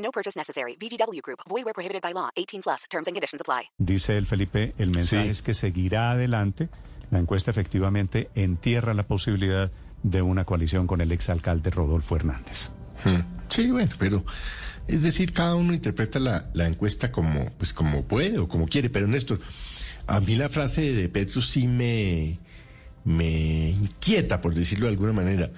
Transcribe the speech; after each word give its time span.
No 0.00 0.10
purchase 0.10 0.36
necessary. 0.38 0.76
VGW 0.80 1.20
Group. 1.22 1.40
Void 1.48 1.64
where 1.64 1.74
prohibited 1.74 2.02
by 2.02 2.12
law. 2.12 2.30
18 2.36 2.62
plus. 2.62 2.86
Terms 2.90 3.06
and 3.06 3.14
conditions 3.14 3.40
apply. 3.40 3.70
Dice 3.78 4.16
el 4.16 4.26
Felipe, 4.26 4.74
el 4.78 4.90
mensaje 4.90 5.24
Sí. 5.24 5.28
es 5.30 5.42
que 5.42 5.54
seguirá 5.54 6.10
adelante. 6.12 6.68
La 7.10 7.18
encuesta 7.18 7.50
efectivamente 7.50 8.30
entierra 8.34 8.94
la 8.94 9.02
posibilidad 9.06 9.70
de 10.02 10.22
una 10.22 10.44
coalición 10.44 10.86
con 10.86 11.00
el 11.00 11.12
exalcalde 11.12 11.70
Rodolfo 11.70 12.16
Hernández. 12.16 12.70
Hmm. 13.04 13.20
Sí, 13.48 13.70
bueno, 13.70 13.92
pero 13.98 14.24
es 14.88 15.02
decir, 15.02 15.32
cada 15.32 15.54
uno 15.56 15.74
interpreta 15.74 16.18
la, 16.18 16.50
la 16.54 16.66
encuesta 16.66 17.10
como, 17.12 17.50
pues, 17.58 17.72
como 17.74 18.04
puede 18.04 18.38
o 18.38 18.48
como 18.48 18.66
quiere. 18.66 18.88
Pero 18.90 19.06
Néstor, 19.06 19.40
a 20.06 20.20
mí 20.20 20.36
la 20.36 20.48
frase 20.48 20.92
de 20.94 21.08
Petro 21.08 21.40
sí 21.42 21.66
me, 21.66 22.38
me 23.04 23.70
inquieta, 23.70 24.40
por 24.40 24.54
decirlo 24.54 24.86
de 24.86 24.92
alguna 24.92 25.12
manera. 25.12 25.50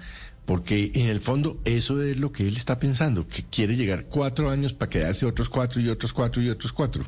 Porque 0.45 0.91
en 0.95 1.07
el 1.09 1.21
fondo 1.21 1.61
eso 1.65 2.03
es 2.03 2.19
lo 2.19 2.33
que 2.33 2.49
él 2.49 2.57
está 2.57 2.79
pensando, 2.81 3.29
que 3.29 3.45
quiere 3.45 3.77
llegar 3.77 4.07
cuatro 4.07 4.51
años 4.51 4.73
para 4.73 4.91
quedarse 4.91 5.25
otros 5.25 5.49
cuatro 5.49 5.81
y 5.81 5.89
otros 5.89 6.13
cuatro 6.13 6.43
y 6.43 6.49
otros 6.51 6.73
cuatro. 6.73 7.05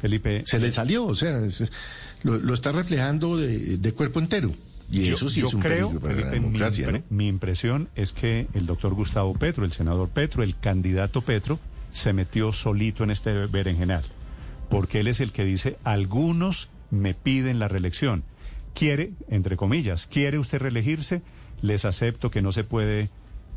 Felipe, 0.00 0.42
Se 0.44 0.58
le 0.58 0.70
salió, 0.72 1.04
o 1.06 1.14
sea, 1.14 1.38
es- 1.44 1.70
lo, 2.24 2.36
lo 2.38 2.52
está 2.54 2.72
reflejando 2.72 3.36
de, 3.36 3.78
de 3.78 3.92
cuerpo 3.92 4.18
entero. 4.18 4.52
Y 4.90 5.04
yo, 5.04 5.14
eso 5.14 5.30
sí 5.30 5.40
yo 5.40 5.46
es 5.48 5.54
un 5.54 5.60
creo, 5.62 5.88
peligro 5.88 6.00
para 6.00 6.14
la 6.14 6.20
Felipe, 6.30 6.40
mi, 6.40 6.44
democracia, 6.46 6.86
impre- 6.88 6.92
¿no? 7.08 7.16
mi 7.16 7.26
impresión 7.28 7.88
es 7.94 8.12
que 8.12 8.48
el 8.54 8.66
doctor 8.66 8.92
Gustavo 8.94 9.34
Petro, 9.34 9.64
el 9.64 9.72
senador 9.72 10.08
Petro, 10.10 10.42
el 10.42 10.58
candidato 10.58 11.22
Petro, 11.22 11.58
se 11.92 12.12
metió 12.12 12.52
solito 12.52 13.04
en 13.04 13.10
este 13.10 13.32
berenjenal. 13.46 14.02
Porque 14.68 15.00
él 15.00 15.06
es 15.06 15.20
el 15.20 15.30
que 15.32 15.44
dice, 15.44 15.78
algunos 15.84 16.68
me 16.90 17.14
piden 17.14 17.58
la 17.58 17.68
reelección. 17.68 18.24
Quiere, 18.74 19.12
entre 19.28 19.56
comillas, 19.56 20.06
¿quiere 20.06 20.38
usted 20.38 20.58
reelegirse? 20.60 21.22
Les 21.64 21.86
acepto 21.86 22.30
que 22.30 22.42
no 22.42 22.52
se 22.52 22.62
puede 22.62 23.08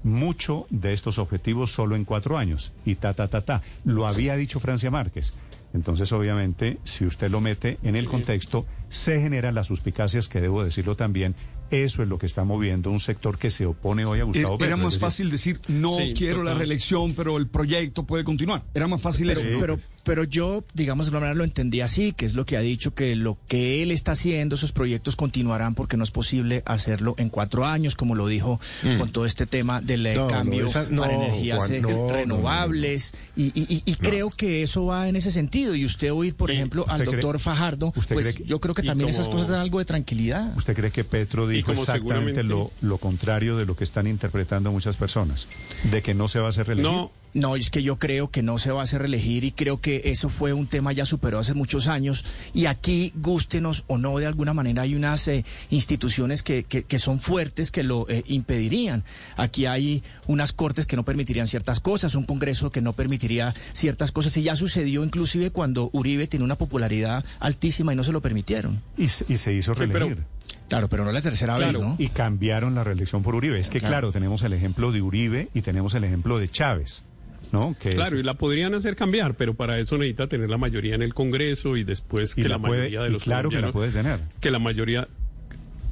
mucho 0.02 0.66
de 0.70 0.94
estos 0.94 1.20
objetivos 1.20 1.74
solo 1.74 1.98
en 1.98 2.06
cuatro 2.06 2.38
años. 2.38 2.72
Y 2.86 2.96
ta, 2.96 3.14
ta, 3.14 3.28
ta, 3.28 3.42
ta. 3.42 3.62
Lo 3.84 4.08
había 4.08 4.38
dicho 4.38 4.62
Francia 4.62 4.90
Márquez. 4.90 5.34
Entonces, 5.74 6.14
obviamente, 6.14 6.78
si 6.86 7.06
usted 7.06 7.30
lo 7.30 7.42
mete 7.42 7.78
en 7.84 7.98
el 7.98 8.08
contexto, 8.08 8.66
se 8.88 9.20
generan 9.20 9.56
las 9.56 9.68
suspicacias 9.68 10.30
que 10.30 10.40
debo 10.40 10.64
decirlo 10.64 10.96
también. 10.96 11.36
Eso 11.72 12.04
es 12.04 12.10
lo 12.10 12.18
que 12.18 12.26
está 12.26 12.44
moviendo 12.44 12.90
un 12.92 13.00
sector 13.00 13.38
que 13.38 13.50
se 13.50 13.66
opone 13.66 14.06
hoy 14.06 14.20
a 14.20 14.24
Gustavo 14.24 14.48
Era, 14.56 14.58
Petro. 14.58 14.68
era 14.68 14.76
más 14.78 14.94
decir, 14.94 15.00
fácil 15.02 15.32
decir, 15.32 15.60
no 15.68 15.98
Sí, 15.98 16.14
quiero 16.16 16.44
la 16.44 16.54
reelección, 16.54 17.14
pero 17.14 17.38
el 17.38 17.48
proyecto 17.48 18.04
puede 18.04 18.24
continuar. 18.24 18.64
Era 18.74 18.88
más 18.88 19.02
fácil 19.02 19.30
eso. 19.30 19.48
Pero, 19.60 19.78
pero 20.04 20.24
yo, 20.24 20.64
digamos, 20.74 21.06
de 21.06 21.10
alguna 21.10 21.22
manera 21.22 21.38
lo 21.38 21.44
entendí 21.44 21.82
así, 21.82 22.14
que 22.14 22.26
es 22.26 22.34
lo 22.34 22.46
que 22.46 22.58
ha 22.58 22.62
dicho, 22.62 22.94
que 22.94 23.16
lo 23.16 23.38
que 23.48 23.84
él 23.84 23.92
está 23.92 24.14
haciendo, 24.14 24.56
esos 24.56 24.72
proyectos 24.72 25.16
continuarán 25.16 25.76
porque 25.76 25.98
no 25.98 26.04
es 26.04 26.12
posible 26.12 26.64
hacerlo 26.66 27.16
en 27.18 27.30
cuatro 27.30 27.66
años, 27.66 27.96
como 27.96 28.16
lo 28.16 28.28
dijo 28.28 28.60
con 28.98 29.12
todo 29.12 29.26
este 29.26 29.46
tema 29.46 29.82
del 29.82 30.06
eh, 30.06 30.16
Mm. 30.18 30.20
No, 30.20 30.28
cambio 30.28 30.66
esa- 30.66 30.88
no, 30.90 31.02
para 31.02 31.14
energías 31.14 31.58
Juan, 31.58 31.74
eh, 31.74 31.82
no, 31.82 31.90
no, 31.90 32.10
renovables. 32.12 33.14
Y, 33.36 33.46
y- 33.60 33.66
y- 33.76 33.84
y 33.86 33.96
creo 33.96 34.30
que 34.30 34.64
eso 34.64 34.86
va 34.86 35.08
en 35.10 35.16
ese 35.16 35.32
sentido. 35.32 35.76
Y 35.76 35.86
usted 35.86 36.12
oír, 36.12 36.36
por 36.36 36.52
ejemplo, 36.52 36.86
al 36.88 37.02
¿Usted 37.02 37.12
cree- 37.12 37.22
doctor 37.22 37.40
Fajardo, 37.40 37.94
usted 37.96 38.16
pues 38.16 38.34
cree 38.34 38.48
yo 38.48 38.60
creo 38.60 38.74
que 38.76 38.84
también 38.84 39.10
esas 39.10 39.28
cosas 39.28 39.48
dan 39.50 39.60
algo 39.60 39.80
de 39.80 39.86
tranquilidad. 39.86 40.56
¿Usted 40.58 40.76
cree 40.76 40.92
que 40.92 41.04
Petro 41.04 41.48
dijo 41.48 41.57
como 41.64 41.82
exactamente 41.82 42.44
lo, 42.44 42.50
seguramente- 42.72 42.86
lo 42.86 42.98
contrario 42.98 43.58
de 43.58 43.66
lo 43.66 43.76
que 43.76 43.84
están 43.84 44.08
interpretando 44.08 44.72
muchas 44.72 44.96
personas? 44.96 45.48
De 45.92 46.02
que 46.02 46.14
no 46.14 46.28
se 46.28 46.40
va 46.40 46.48
a 46.48 46.50
hacer 46.50 46.68
reelegir. 46.68 46.92
No, 46.92 47.12
No, 47.34 47.56
es 47.56 47.70
que 47.70 47.84
yo 47.84 47.98
creo 48.00 48.32
que 48.32 48.42
no 48.42 48.58
se 48.58 48.72
va 48.72 48.80
a 48.82 48.84
hacer 48.86 49.02
reelegir 49.02 49.44
y 49.44 49.52
creo 49.52 49.80
que 49.80 50.02
eso 50.06 50.28
fue 50.30 50.54
un 50.54 50.66
tema 50.66 50.92
ya 50.94 51.06
superado 51.06 51.42
hace 51.42 51.54
muchos 51.54 51.88
años 51.88 52.26
y 52.54 52.66
aquí, 52.66 53.12
gústenos 53.16 53.84
o 53.88 54.00
no, 54.00 54.18
de 54.18 54.26
alguna 54.26 54.54
manera 54.54 54.84
hay 54.84 54.96
unas 54.96 55.28
eh, 55.28 55.46
instituciones 55.70 56.42
que, 56.42 56.64
que, 56.64 56.84
que 56.84 56.98
son 56.98 57.20
fuertes 57.20 57.70
que 57.70 57.84
lo 57.84 58.08
eh, 58.10 58.24
impedirían. 58.28 59.04
Aquí 59.36 59.68
hay 59.68 60.02
unas 60.26 60.52
cortes 60.52 60.88
que 60.88 60.96
no 60.96 61.04
permitirían 61.04 61.46
ciertas 61.48 61.80
cosas, 61.80 62.16
un 62.16 62.24
Congreso 62.24 62.72
que 62.72 62.82
no 62.82 62.94
permitiría 62.94 63.54
ciertas 63.74 64.12
cosas 64.12 64.36
y 64.38 64.42
ya 64.44 64.56
sucedió 64.56 65.04
inclusive 65.04 65.52
cuando 65.52 65.90
Uribe 65.94 66.26
tiene 66.28 66.46
una 66.46 66.56
popularidad 66.58 67.24
altísima 67.40 67.94
y 67.94 67.96
no 67.96 68.04
se 68.04 68.14
lo 68.14 68.22
permitieron. 68.22 68.82
Y, 68.98 69.10
se- 69.10 69.26
y 69.30 69.38
se 69.38 69.54
hizo 69.54 69.74
Sí, 69.76 69.82
pero- 69.82 69.92
reelegir. 70.08 70.24
Claro, 70.70 70.88
pero 70.90 71.06
no 71.06 71.12
la 71.12 71.22
tercera 71.22 71.58
vez, 71.58 71.80
¿no? 71.80 71.96
Y 71.98 72.10
cambiaron 72.10 72.76
la 72.76 72.84
reelección 72.84 73.24
por 73.24 73.36
Uribe. 73.36 73.60
Es 73.60 73.70
que, 73.70 73.80
Claro. 73.80 73.92
claro, 73.94 74.12
tenemos 74.12 74.44
el 74.44 74.54
ejemplo 74.54 74.92
de 74.92 75.02
Uribe 75.02 75.48
y 75.54 75.62
tenemos 75.62 75.94
el 75.96 76.04
ejemplo 76.04 76.40
de 76.40 76.50
Chávez, 76.50 77.06
¿no? 77.54 77.76
Que 77.80 77.90
es- 77.90 77.96
claro, 77.96 78.20
y 78.20 78.24
la 78.24 78.34
podrían 78.34 78.74
hacer 78.74 78.96
cambiar, 78.98 79.36
pero 79.36 79.54
para 79.54 79.80
eso 79.80 79.98
necesita 79.98 80.28
tener 80.28 80.50
la 80.50 80.58
mayoría 80.58 80.96
en 80.96 81.02
el 81.04 81.14
Congreso 81.14 81.78
y 81.78 81.84
después 81.86 82.34
y 82.38 82.42
que 82.42 82.50
la 82.50 82.58
la, 82.58 82.60
puede- 82.62 82.80
mayoría 82.80 83.02
de 83.04 83.10
y 83.10 83.12
los 83.14 83.24
claro 83.24 83.50
que 83.50 83.62
la 83.62 83.72
puede 83.72 83.92
tener. 83.92 84.20
que 84.42 84.52
la 84.52 84.60
mayoría 84.60 85.08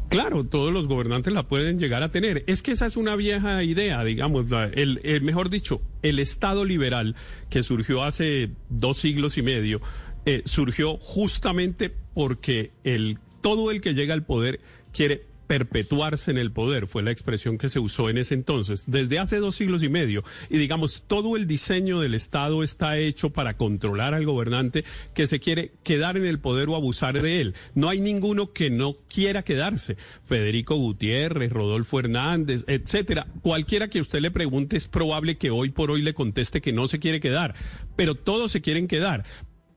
Claro, 0.07 0.43
todos 0.43 0.71
los 0.71 0.87
gobernantes 0.87 1.33
la 1.33 1.43
pueden 1.43 1.79
llegar 1.79 2.03
a 2.03 2.09
tener. 2.11 2.43
Es 2.47 2.61
que 2.61 2.71
esa 2.71 2.85
es 2.85 2.95
una 2.95 3.15
vieja 3.15 3.63
idea, 3.63 4.03
digamos, 4.03 4.45
el- 4.73 4.99
mejor 5.23 5.49
dicho, 5.49 5.81
el 6.03 6.19
Estado 6.19 6.63
liberal 6.63 7.15
que 7.49 7.63
surgió 7.63 8.03
hace 8.03 8.51
dos 8.69 8.97
siglos 8.99 9.37
y 9.37 9.41
medio 9.41 9.81
eh, 10.27 10.43
surgió 10.45 10.97
justamente 10.97 11.91
porque 12.13 12.71
el 12.83 13.17
todo 13.45 13.69
el 13.69 13.79
que 13.79 13.93
llega 13.93 14.15
al 14.15 14.23
poder 14.23 14.59
quiere 14.91 15.27
perpetuarse 15.45 16.31
en 16.31 16.39
el 16.39 16.51
poder, 16.51 16.87
fue 16.87 17.03
la 17.03 17.11
expresión 17.11 17.59
que 17.59 17.69
se 17.69 17.77
usó 17.77 18.09
en 18.09 18.17
ese 18.17 18.33
entonces, 18.33 18.85
desde 18.87 19.19
hace 19.19 19.37
dos 19.37 19.55
siglos 19.55 19.83
y 19.83 19.89
medio. 19.89 20.23
Y 20.49 20.57
digamos, 20.57 21.03
todo 21.05 21.35
el 21.35 21.45
diseño 21.45 21.99
del 21.99 22.15
Estado 22.15 22.63
está 22.63 22.97
hecho 22.97 23.29
para 23.29 23.55
controlar 23.55 24.15
al 24.15 24.25
gobernante 24.25 24.83
que 25.13 25.27
se 25.27 25.39
quiere 25.39 25.73
quedar 25.83 26.17
en 26.17 26.25
el 26.25 26.39
poder 26.39 26.69
o 26.69 26.75
abusar 26.75 27.21
de 27.21 27.41
él. 27.41 27.55
No 27.75 27.89
hay 27.89 28.01
ninguno 28.01 28.51
que 28.51 28.71
no 28.71 28.97
quiera 29.07 29.43
quedarse. 29.43 29.95
Federico 30.23 30.75
Gutiérrez, 30.75 31.51
Rodolfo 31.51 31.99
Hernández, 31.99 32.63
etcétera. 32.67 33.27
Cualquiera 33.43 33.89
que 33.89 34.01
usted 34.01 34.21
le 34.21 34.31
pregunte 34.31 34.77
es 34.77 34.87
probable 34.87 35.37
que 35.37 35.51
hoy 35.51 35.69
por 35.69 35.91
hoy 35.91 36.01
le 36.01 36.15
conteste 36.15 36.61
que 36.61 36.73
no 36.73 36.87
se 36.87 36.97
quiere 36.97 37.19
quedar, 37.19 37.53
pero 37.95 38.15
todos 38.15 38.51
se 38.51 38.61
quieren 38.61 38.87
quedar 38.87 39.23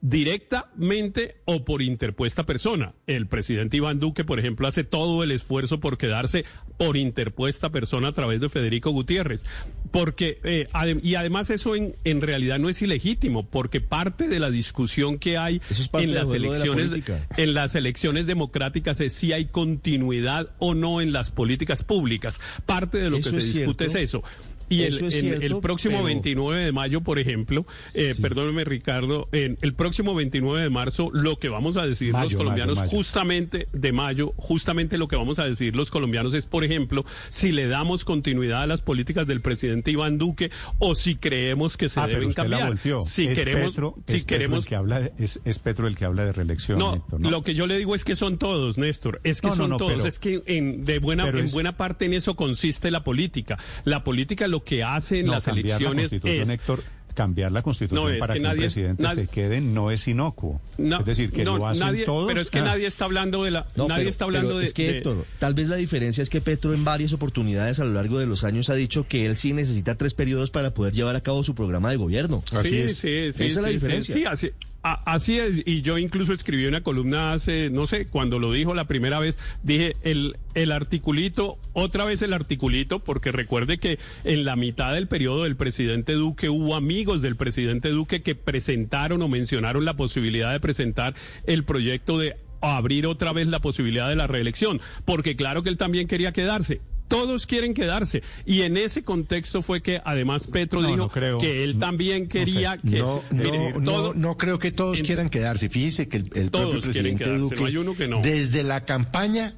directamente 0.01 1.35
o 1.45 1.65
por 1.65 1.81
interpuesta 1.81 2.45
persona. 2.45 2.93
El 3.07 3.27
presidente 3.27 3.77
Iván 3.77 3.99
Duque, 3.99 4.23
por 4.23 4.39
ejemplo, 4.39 4.67
hace 4.67 4.83
todo 4.83 5.23
el 5.23 5.31
esfuerzo 5.31 5.79
por 5.79 5.97
quedarse 5.97 6.45
por 6.77 6.95
interpuesta 6.97 7.69
persona 7.69 8.09
a 8.09 8.11
través 8.13 8.39
de 8.39 8.49
Federico 8.49 8.91
Gutiérrez. 8.91 9.45
Porque, 9.91 10.39
eh, 10.43 10.67
adem- 10.73 11.03
y 11.03 11.15
además 11.15 11.49
eso 11.49 11.75
en, 11.75 11.95
en 12.03 12.21
realidad 12.21 12.59
no 12.59 12.69
es 12.69 12.81
ilegítimo, 12.81 13.45
porque 13.47 13.81
parte 13.81 14.27
de 14.27 14.39
la 14.39 14.49
discusión 14.49 15.19
que 15.19 15.37
hay 15.37 15.61
es 15.69 15.89
en 15.93 16.13
las 16.13 16.29
la 16.29 16.35
elecciones, 16.37 16.91
en 17.37 17.53
las 17.53 17.75
elecciones 17.75 18.25
democráticas 18.27 19.01
es 19.01 19.13
si 19.13 19.33
hay 19.33 19.45
continuidad 19.45 20.49
o 20.59 20.75
no 20.75 21.01
en 21.01 21.11
las 21.11 21.31
políticas 21.31 21.83
públicas. 21.83 22.39
Parte 22.65 22.99
de 22.99 23.09
lo 23.09 23.17
Eso 23.17 23.31
que 23.31 23.41
se 23.41 23.47
discute 23.47 23.89
cierto. 23.89 23.97
es 23.99 24.03
eso. 24.05 24.23
Y 24.69 24.83
el, 24.83 25.03
es 25.03 25.15
el 25.15 25.59
próximo 25.61 25.95
pero- 25.95 26.05
29 26.05 26.63
de 26.63 26.71
mayo, 26.71 27.01
por 27.01 27.19
ejemplo, 27.19 27.65
eh, 27.93 28.13
perdóneme 28.21 28.63
Ricardo, 28.63 29.27
en 29.31 29.57
el 29.61 29.73
próximo 29.73 30.13
29 30.15 30.61
de 30.61 30.69
marzo 30.69 31.09
lo 31.13 31.37
que 31.39 31.49
vamos 31.49 31.75
a 31.77 31.85
decir 31.87 32.13
Mayo, 32.13 32.23
los 32.25 32.35
colombianos 32.35 32.75
mayo, 32.77 32.87
mayo. 32.87 32.97
justamente 32.97 33.67
de 33.73 33.91
mayo, 33.91 34.33
justamente 34.37 34.97
lo 34.97 35.07
que 35.07 35.15
vamos 35.15 35.39
a 35.39 35.45
decir 35.45 35.75
los 35.75 35.89
colombianos 35.89 36.33
es, 36.33 36.45
por 36.45 36.63
ejemplo, 36.63 37.05
si 37.29 37.51
le 37.51 37.67
damos 37.67 38.05
continuidad 38.05 38.61
a 38.63 38.67
las 38.67 38.81
políticas 38.81 39.25
del 39.27 39.41
presidente 39.41 39.91
Iván 39.91 40.17
Duque 40.17 40.51
o 40.77 40.95
si 40.95 41.15
creemos 41.15 41.75
que 41.77 41.89
se 41.89 41.99
Ah, 41.99 42.07
deben 42.07 42.31
cambiar. 42.33 42.77
Si 43.05 43.25
es 43.27 43.37
queremos, 43.39 43.71
Petro, 43.71 43.95
si 44.07 44.17
es 44.17 44.23
Petro 44.23 44.27
queremos 44.37 44.65
el 44.65 44.69
que 44.69 44.75
habla, 44.75 44.99
de- 45.01 45.13
es, 45.17 45.39
es 45.45 45.59
Petro 45.59 45.87
el 45.87 45.95
que 45.95 46.05
habla 46.05 46.25
de 46.25 46.31
reelección. 46.33 46.77
no, 46.79 46.95
Héctor, 46.95 47.19
¿no? 47.19 47.29
lo 47.31 47.43
que 47.43 47.55
yo 47.55 47.65
le 47.67 47.77
digo 47.77 47.95
es 47.95 48.03
que 48.05 48.15
son 48.15 48.37
todos, 48.37 48.77
Néstor. 48.77 49.19
Es 49.23 49.41
que 49.41 49.47
No, 49.47 49.55
son 49.55 49.69
no, 49.71 49.77
todos. 49.77 49.93
pero- 49.95 50.07
es 50.07 50.19
que 50.19 50.41
en, 50.45 50.85
de 50.85 50.99
buena, 50.99 51.27
en 51.27 51.49
buena 51.51 51.75
parte 51.77 52.05
en 52.05 52.13
eso 52.13 52.35
consiste 52.35 52.91
la 52.91 53.03
política. 53.03 53.57
La 53.83 54.03
política 54.03 54.47
lo 54.47 54.58
que 54.63 54.83
hace 54.83 55.19
en 55.19 55.27
No, 55.27 55.33
las 55.33 55.45
cambiar 55.45 55.65
la 55.65 55.75
elecciones 55.75 56.09
constitución, 56.09 56.43
es 56.43 56.49
Héctor, 56.49 56.83
cambiar 57.15 57.51
la 57.51 57.61
constitución 57.61 58.03
No, 58.05 58.09
es 58.09 58.19
para 58.19 58.33
que 58.35 58.39
que, 58.39 58.43
nadie- 58.45 58.53
un 58.55 58.61
presidente 58.61 59.03
nadie- 59.03 59.25
se 59.25 59.27
quede 59.27 59.59
no 59.59 59.91
es 59.91 60.07
inocuo. 60.07 60.61
No, 60.77 60.99
es 60.99 61.05
decir, 61.05 61.31
que 61.31 61.43
no, 61.43 61.57
lo 61.57 61.67
hacen 61.67 61.85
nadie, 61.87 62.05
todos. 62.05 62.27
Pero 62.27 62.39
es 62.39 62.49
que 62.49 62.59
ah, 62.59 62.63
nadie 62.65 62.87
está 62.87 63.05
hablando 63.05 63.43
de 63.43 63.51
la. 63.51 63.67
No, 63.75 63.87
nadie 63.89 64.01
pero- 64.03 64.09
está 64.09 64.25
hablando 64.25 64.47
pero 64.49 64.59
de. 64.59 64.65
Es 64.65 64.73
que, 64.73 64.83
de- 64.91 64.97
Héctor, 64.99 65.25
tal 65.37 65.53
vez 65.53 65.67
la 65.67 65.75
diferencia 65.75 66.21
es 66.21 66.29
que 66.29 66.39
Petro 66.39 66.73
en 66.73 66.85
varias 66.85 67.11
oportunidades 67.11 67.79
a 67.81 67.85
lo 67.85 67.93
largo 67.93 68.19
de 68.19 68.25
los 68.27 68.43
años 68.45 68.69
ha 68.69 68.75
dicho 68.75 69.05
que 69.07 69.25
él 69.25 69.35
sí 69.35 69.51
necesita 69.53 69.95
tres 69.95 70.13
periodos 70.13 70.49
para 70.51 70.73
poder 70.73 70.93
llevar 70.93 71.15
a 71.17 71.21
cabo 71.21 71.43
su 71.43 71.55
programa 71.55 71.89
de 71.89 71.97
gobierno. 71.97 72.41
sí, 72.63 72.87
sí, 72.89 73.33
sí, 73.33 73.43
Esa 73.43 73.43
es 73.43 73.55
la 73.57 73.67
diferencia. 73.69 74.13
Sí, 74.15 74.21
sí, 74.21 74.25
así, 74.25 74.51
así 74.81 75.37
es, 75.37 75.63
y 75.65 75.81
yo 75.81 75.97
incluso 75.97 76.33
escribí 76.33 76.65
una 76.65 76.81
columna 76.81 77.33
hace, 77.33 77.69
no 77.69 77.87
sé, 77.87 78.07
cuando 78.07 78.39
lo 78.39 78.51
dijo 78.51 78.73
la 78.73 78.85
primera 78.85 79.19
vez, 79.19 79.39
dije 79.63 79.95
el, 80.03 80.37
el 80.53 80.71
articulito, 80.71 81.57
otra 81.73 82.05
vez 82.05 82.21
el 82.21 82.33
articulito, 82.33 82.99
porque 82.99 83.31
recuerde 83.31 83.77
que 83.77 83.99
en 84.23 84.45
la 84.45 84.55
mitad 84.55 84.93
del 84.93 85.07
periodo 85.07 85.43
del 85.43 85.55
presidente 85.55 86.13
Duque 86.13 86.49
hubo 86.49 86.75
amigos 86.75 87.21
del 87.21 87.35
presidente 87.35 87.89
Duque 87.89 88.21
que 88.21 88.35
presentaron 88.35 89.21
o 89.21 89.27
mencionaron 89.27 89.85
la 89.85 89.95
posibilidad 89.95 90.51
de 90.51 90.59
presentar 90.59 91.13
el 91.45 91.63
proyecto 91.63 92.17
de 92.17 92.37
abrir 92.61 93.07
otra 93.07 93.33
vez 93.33 93.47
la 93.47 93.59
posibilidad 93.59 94.09
de 94.09 94.15
la 94.15 94.27
reelección, 94.27 94.81
porque 95.05 95.35
claro 95.35 95.63
que 95.63 95.69
él 95.69 95.77
también 95.77 96.07
quería 96.07 96.33
quedarse. 96.33 96.81
Todos 97.09 97.45
quieren 97.45 97.73
quedarse. 97.73 98.23
Y 98.45 98.61
en 98.61 98.77
ese 98.77 99.03
contexto 99.03 99.61
fue 99.61 99.81
que 99.81 100.01
además 100.05 100.47
Petro 100.47 100.81
No, 100.81 100.87
dijo 100.87 100.97
no 100.97 101.09
creo. 101.09 101.39
que 101.39 101.63
él 101.65 101.73
No, 101.77 101.85
también 101.87 102.23
no 102.23 102.29
quería 102.29 102.71
sé. 102.75 102.87
que... 102.87 102.99
No, 102.99 103.21
no, 103.31 103.43
mire, 103.43 103.73
no, 103.73 103.91
todo- 103.91 104.13
no 104.13 104.37
creo 104.37 104.57
que 104.59 104.71
todos 104.71 104.97
en- 104.99 105.05
quieran 105.05 105.29
quedarse. 105.29 105.67
Fíjese 105.69 106.07
que 106.07 106.17
el, 106.17 106.29
el 106.35 106.49
Todos 106.51 106.69
propio 106.71 106.81
presidente 106.91 107.23
quedarse, 107.25 107.41
Duque, 107.41 107.55
no 107.59 107.65
hay 107.65 107.77
uno 107.77 107.95
que 107.95 108.07
no. 108.07 108.21
desde 108.21 108.63
la 108.63 108.85
campaña, 108.85 109.55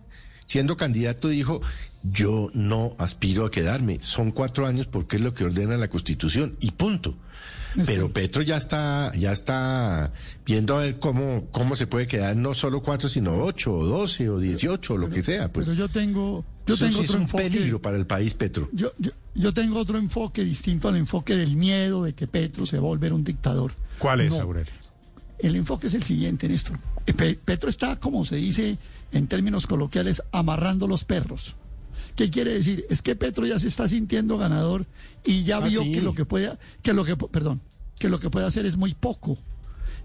siendo 0.48 0.76
candidato, 0.78 1.28
dijo, 1.28 1.62
yo 2.04 2.50
no 2.54 2.96
aspiro 2.98 3.46
a 3.46 3.52
quedarme. 3.52 4.02
Son 4.02 4.32
cuatro 4.32 4.66
años 4.66 4.88
porque 4.88 5.18
es 5.18 5.22
lo 5.22 5.34
que 5.36 5.44
ordena 5.44 5.78
la 5.78 5.90
Constitución 5.90 6.56
y 6.62 6.72
punto. 6.72 7.16
Pero 7.86 8.12
Petro 8.12 8.42
ya 8.42 8.58
está, 8.58 9.14
ya 9.18 9.32
está 9.32 10.12
viendo 10.46 10.76
a 10.78 10.82
ver 10.82 11.00
cómo, 11.00 11.48
cómo 11.52 11.78
se 11.78 11.88
puede 11.88 12.06
quedar 12.06 12.36
no 12.36 12.54
solo 12.54 12.82
cuatro, 12.82 13.08
sino 13.08 13.32
ocho, 13.44 13.74
o 13.74 13.86
doce, 13.86 14.28
o 14.30 14.40
dieciocho, 14.40 14.96
o 14.96 14.98
lo 14.98 15.10
que 15.10 15.24
sea. 15.24 15.52
Pues 15.54 15.68
Pero 15.68 15.78
yo 15.78 15.88
tengo, 15.88 16.44
yo 16.76 16.76
Eso 16.76 16.86
tengo 16.86 16.98
sí 17.00 17.04
es 17.04 17.10
otro 17.10 17.18
un 17.18 17.24
enfoque. 17.24 17.44
peligro 17.50 17.82
para 17.82 17.98
el 17.98 18.06
país, 18.06 18.34
Petro. 18.34 18.70
Yo, 18.72 18.92
yo, 18.98 19.12
yo 19.36 19.54
tengo 19.54 19.80
otro 19.80 19.98
enfoque 19.98 20.44
distinto 20.44 20.88
al 20.90 20.96
enfoque 20.96 21.36
del 21.36 21.56
miedo 21.56 22.04
de 22.04 22.14
que 22.14 22.28
Petro 22.28 22.66
se 22.66 22.78
va 22.78 22.84
a 22.84 22.88
volver 22.88 23.14
un 23.14 23.24
dictador. 23.24 23.74
¿Cuál 24.00 24.22
es, 24.22 24.32
No. 24.32 24.42
Aurelio? 24.42 24.72
El 25.40 25.56
enfoque 25.56 25.88
es 25.88 25.94
el 25.96 26.04
siguiente, 26.04 26.48
Néstor. 26.48 26.80
Eh, 27.08 27.14
Pe- 27.14 27.40
Petro 27.44 27.68
está, 27.70 28.00
como 28.00 28.26
se 28.26 28.36
dice 28.36 28.78
en 29.12 29.28
términos 29.28 29.66
coloquiales, 29.68 30.22
amarrando 30.32 30.88
los 30.88 31.04
perros. 31.04 31.56
¿Qué 32.16 32.30
quiere 32.30 32.54
decir? 32.54 32.86
Es 32.90 33.02
que 33.02 33.16
Petro 33.16 33.46
ya 33.48 33.58
se 33.58 33.68
está 33.68 33.88
sintiendo 33.88 34.38
ganador 34.38 34.86
y 35.26 35.44
ya 35.44 35.58
Ah, 35.58 35.68
vio 35.68 35.82
sí. 35.84 35.92
que 35.94 36.02
lo 36.02 36.14
que 36.14 36.26
puede, 36.26 36.52
que 36.84 36.94
lo 36.94 37.04
que, 37.06 37.16
perdón, 37.18 37.62
que 37.98 38.10
lo 38.10 38.20
que 38.20 38.30
puede 38.30 38.46
hacer 38.46 38.66
es 38.66 38.78
muy 38.78 38.94
poco. 38.94 39.38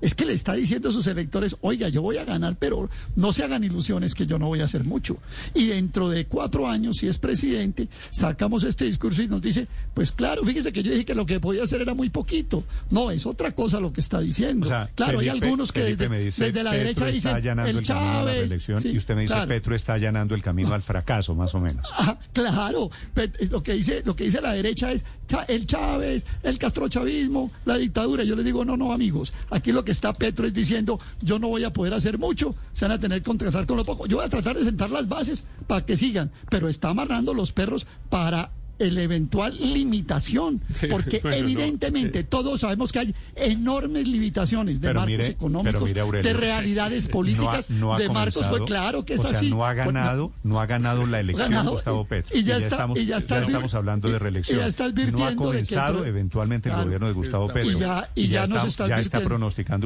Es 0.00 0.15
que 0.15 0.25
le 0.25 0.33
está 0.33 0.55
diciendo 0.55 0.88
a 0.88 0.93
sus 0.93 1.06
electores, 1.06 1.56
oiga, 1.61 1.88
yo 1.88 2.03
voy 2.03 2.19
a 2.19 2.25
ganar, 2.25 2.56
pero 2.59 2.88
no 3.15 3.33
se 3.33 3.43
hagan 3.44 3.65
ilusiones 3.65 4.15
que 4.15 4.27
yo 4.27 4.38
no 4.38 4.47
voy 4.49 4.61
a 4.61 4.65
hacer 4.65 4.85
mucho. 4.85 5.19
Y 5.55 5.67
dentro 5.69 6.09
de 6.09 6.27
cuatro 6.27 6.69
años, 6.69 6.97
si 6.99 7.09
es 7.09 7.19
presidente, 7.19 7.88
sacamos 8.11 8.65
este 8.65 8.85
discurso 8.85 9.23
y 9.23 9.29
nos 9.29 9.43
dice, 9.43 9.69
pues 9.94 10.12
claro, 10.12 10.44
fíjese 10.44 10.73
que 10.73 10.83
yo 10.83 10.91
dije 10.93 11.05
que 11.05 11.15
lo 11.15 11.27
que 11.27 11.41
podía 11.41 11.65
hacer 11.65 11.81
era 11.83 11.94
muy 11.94 12.11
poquito. 12.11 12.65
No, 12.91 13.11
es 13.11 13.27
otra 13.27 13.53
cosa 13.53 13.81
lo 13.81 13.93
que 13.93 14.00
está 14.00 14.21
diciendo. 14.21 14.67
O 14.67 14.69
sea, 14.69 14.88
claro, 14.94 15.19
hay 15.21 15.29
algunos 15.29 15.73
que 15.73 15.83
desde, 15.83 16.09
me 16.09 16.19
dice, 16.21 16.44
desde 16.44 16.62
la 16.62 16.71
Petro 16.73 16.85
derecha 17.06 17.06
dicen, 17.06 17.37
el 17.59 17.69
el, 17.69 17.77
la 17.77 17.83
Chávez. 17.83 18.62
sí, 18.83 18.88
y 18.91 18.97
usted 18.99 19.15
me 19.15 19.23
dice, 19.23 19.35
claro. 19.35 19.49
Petro 19.49 19.75
está 19.75 19.94
allanando 19.94 20.35
el 20.35 20.43
camino 20.43 20.75
al 20.75 20.83
fracaso, 20.83 21.35
más 21.35 21.55
o 21.55 21.61
menos. 21.61 21.87
Ah, 21.99 22.17
claro, 22.33 22.91
Pe- 23.15 23.33
lo 23.50 23.62
que 23.62 23.73
dice 23.73 24.03
lo 24.05 24.15
que 24.15 24.25
dice 24.25 24.41
la 24.41 24.53
derecha 24.53 24.93
es 24.93 25.05
el 25.49 25.67
Chávez, 25.67 26.25
el 26.43 26.56
castrochavismo, 26.59 27.50
la 27.65 27.77
dictadura. 27.79 28.23
Yo 28.23 28.37
les 28.37 28.44
digo, 28.44 28.65
no, 28.65 28.77
no, 28.77 28.93
amigos, 28.93 29.33
aquí 29.50 29.73
lo 29.76 29.84
que 29.84 29.93
está 29.93 30.12
Petro 30.12 30.46
es 30.46 30.55
diciendo, 30.55 30.99
yo 31.20 31.38
no 31.38 31.49
voy 31.49 31.62
a 31.62 31.73
poder 31.73 31.94
hacer 31.94 32.19
mucho, 32.19 32.55
se 32.73 32.87
van 32.87 32.93
a 32.93 33.00
tener 33.00 33.19
que 33.19 33.26
contratar 33.26 33.67
con 33.67 33.76
lo 33.76 33.84
poco. 33.84 34.06
Yo 34.06 34.17
voy 34.17 34.26
a 34.26 34.28
tratar 34.28 34.56
de 34.56 34.64
sentar 34.64 34.90
las 34.90 35.06
bases 35.06 35.44
para 35.67 35.84
que 35.84 35.96
sigan, 35.96 36.32
pero 36.50 36.69
está 36.69 36.88
amarrando 36.88 37.34
los 37.34 37.52
perros 37.52 37.87
para 38.08 38.50
el 38.78 38.99
eventual 38.99 39.56
limitación, 39.58 40.61
Sí, 40.81 40.87
porque 40.88 41.20
bueno, 41.20 41.37
no, 41.38 41.43
evidentemente 41.44 42.25
todos 42.25 42.61
sabemos 42.61 42.93
que 42.93 42.99
hay 43.00 43.14
enormes 43.34 44.06
limitaciones 44.08 44.81
de 44.81 44.88
Pero 44.88 45.00
marcos 45.00 45.11
mire- 45.19 45.26
económicos, 45.28 45.82
mire, 45.82 46.00
Aurelio, 46.00 46.32
de 46.32 46.38
realidades 46.38 47.08
políticas, 47.08 47.70
no 47.70 47.76
ha, 47.76 47.81
no 47.81 47.94
ha 47.94 47.99
de 47.99 48.08
marcos, 48.08 48.44
pues 48.46 48.62
claro 48.62 49.05
que 49.05 49.14
es 49.14 49.20
o 49.20 49.28
sea, 49.28 49.38
así. 49.38 49.50
no 49.50 49.64
ha 49.67 49.73
Pues, 49.75 49.87
ganado, 49.87 50.32
no 50.43 50.61
ha 50.61 50.67
ganado 50.67 51.06
la 51.06 51.20
elección 51.20 51.50
ganado, 51.50 51.73
Gustavo 51.73 52.02
y- 52.02 52.06
Petro. 52.06 52.37
y 52.38 52.43
ya 52.43 52.56
está- 52.56 52.69
estamos, 52.76 52.99
y 52.99 53.06
ya 53.06 53.17
está 53.19 53.40
vir- 53.40 53.46
estamos 53.46 53.75
hablando 53.75 54.08
de 54.08 54.19
reelección. 54.19 54.58
y 54.58 54.61
ya 54.62 54.67
está 54.69 54.88
no 55.19 55.26
ha 55.26 55.31
que 55.31 55.37
comenzado 55.37 56.05
eventualmente 56.05 56.69
el 56.69 56.76
gobierno 56.76 57.06
de 57.06 57.12
Gustavo 57.12 57.49
Petro. 57.49 57.73
Y 57.73 57.81
ya- 57.81 58.11
ya 58.28 58.46
nos 58.46 58.64
está 58.64 58.87
ya 58.88 58.99
está 59.00 59.20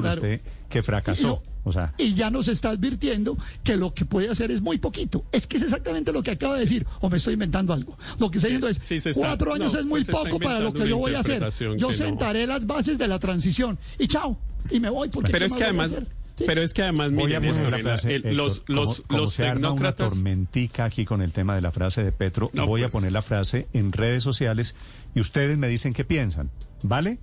Claro. 0.03 0.21
usted 0.21 0.41
que 0.69 0.83
fracasó. 0.83 1.43
Y, 1.65 1.69
o 1.69 1.73
sea, 1.73 1.93
y 1.99 2.15
ya 2.15 2.31
nos 2.31 2.49
está 2.49 2.71
advirtiendo 2.71 3.37
que 3.63 3.77
lo 3.77 3.93
que 3.95 4.05
puede 4.05 4.31
hacer 4.31 4.51
es 4.51 4.61
muy 4.63 4.79
poquito. 4.79 5.25
Es 5.33 5.47
que 5.47 5.57
es 5.59 5.63
exactamente 5.65 6.13
lo 6.13 6.23
que 6.23 6.33
acaba 6.33 6.55
de 6.55 6.61
decir. 6.61 6.87
O 7.01 7.09
me 7.11 7.17
estoy 7.19 7.35
inventando 7.35 7.73
algo. 7.73 7.97
Lo 8.19 8.31
que 8.31 8.39
está 8.39 8.49
diciendo 8.49 8.69
es, 8.69 8.79
Sí, 8.83 9.01
se 9.01 9.11
está- 9.11 9.21
cuatro 9.27 9.55
años 9.55 9.73
no, 9.75 9.79
es 9.81 9.85
muy 9.87 10.05
pues 10.05 10.17
poco 10.17 10.39
para 10.39 10.61
lo 10.61 10.73
que 10.73 10.89
yo 10.89 10.97
voy 10.99 11.15
a 11.15 11.21
hacer. 11.21 11.43
Yo 11.77 11.89
no. 11.89 11.93
sentaré 11.93 12.47
las 12.47 12.67
bases 12.67 12.99
de 12.99 13.07
la 13.09 13.19
transición. 13.19 13.79
Y 13.99 14.09
chao. 14.09 14.39
Y 14.71 14.81
me 14.81 14.91
voy 14.91 15.09
porque 15.09 15.33
Pero 15.33 15.47
¿qué 15.47 15.47
es 15.47 15.53
que 15.53 15.57
voy 15.59 15.63
a 15.65 15.69
además, 15.69 15.93
hacer? 15.93 16.07
Sí. 16.39 16.45
pero 16.47 16.63
es 16.63 16.73
que 16.73 16.83
además, 16.83 17.13
voy 17.13 17.25
mire, 17.25 17.37
a 17.37 17.41
poner 17.41 17.55
Néstor, 17.55 17.71
la 17.73 17.79
frase. 17.79 18.09
el- 18.09 18.15
Héctor, 18.17 18.33
los, 18.33 18.61
como- 18.61 18.81
los, 18.81 19.01
como 19.03 19.19
los 19.21 19.35
se 19.35 19.47
arma 19.47 19.73
una 19.73 19.93
tormentica 19.95 20.85
aquí 20.87 21.05
con 21.05 21.21
el 21.23 21.33
tema 21.33 21.55
de 21.55 21.61
la 21.61 21.71
frase 21.71 22.03
de 22.03 22.13
Petro, 22.13 22.51
No, 22.55 22.67
voy 22.67 22.81
a 22.83 22.85
pues. 22.85 22.93
poner 22.93 23.13
la 23.13 23.21
frase 23.23 23.69
en 23.75 23.93
redes 23.93 24.23
sociales 24.23 24.75
y 25.15 25.21
ustedes 25.21 25.59
me 25.59 25.69
dicen 25.69 25.93
qué 25.93 26.05
piensan, 26.05 26.51
¿vale? 26.83 27.19